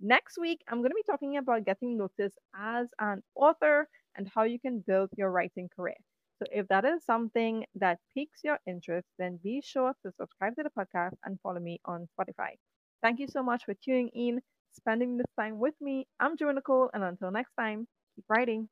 Next 0.00 0.36
week, 0.38 0.62
I'm 0.68 0.78
going 0.80 0.90
to 0.90 0.94
be 0.94 1.02
talking 1.10 1.36
about 1.38 1.64
getting 1.64 1.96
noticed 1.96 2.38
as 2.54 2.88
an 2.98 3.22
author 3.34 3.88
and 4.16 4.28
how 4.28 4.42
you 4.42 4.58
can 4.60 4.80
build 4.80 5.10
your 5.16 5.30
writing 5.30 5.68
career. 5.74 5.96
So, 6.38 6.46
if 6.52 6.68
that 6.68 6.84
is 6.84 7.04
something 7.04 7.64
that 7.76 8.00
piques 8.14 8.42
your 8.44 8.58
interest, 8.66 9.08
then 9.18 9.38
be 9.42 9.62
sure 9.62 9.94
to 10.04 10.12
subscribe 10.12 10.56
to 10.56 10.62
the 10.64 10.70
podcast 10.70 11.14
and 11.24 11.40
follow 11.40 11.60
me 11.60 11.80
on 11.86 12.08
Spotify. 12.18 12.56
Thank 13.02 13.20
you 13.20 13.26
so 13.28 13.42
much 13.42 13.64
for 13.64 13.74
tuning 13.74 14.08
in, 14.14 14.40
spending 14.72 15.16
this 15.18 15.26
time 15.38 15.58
with 15.58 15.74
me. 15.80 16.06
I'm 16.20 16.36
Joe 16.36 16.52
Nicole, 16.52 16.90
and 16.94 17.02
until 17.04 17.30
next 17.30 17.52
time, 17.58 17.86
keep 18.16 18.24
writing. 18.28 18.68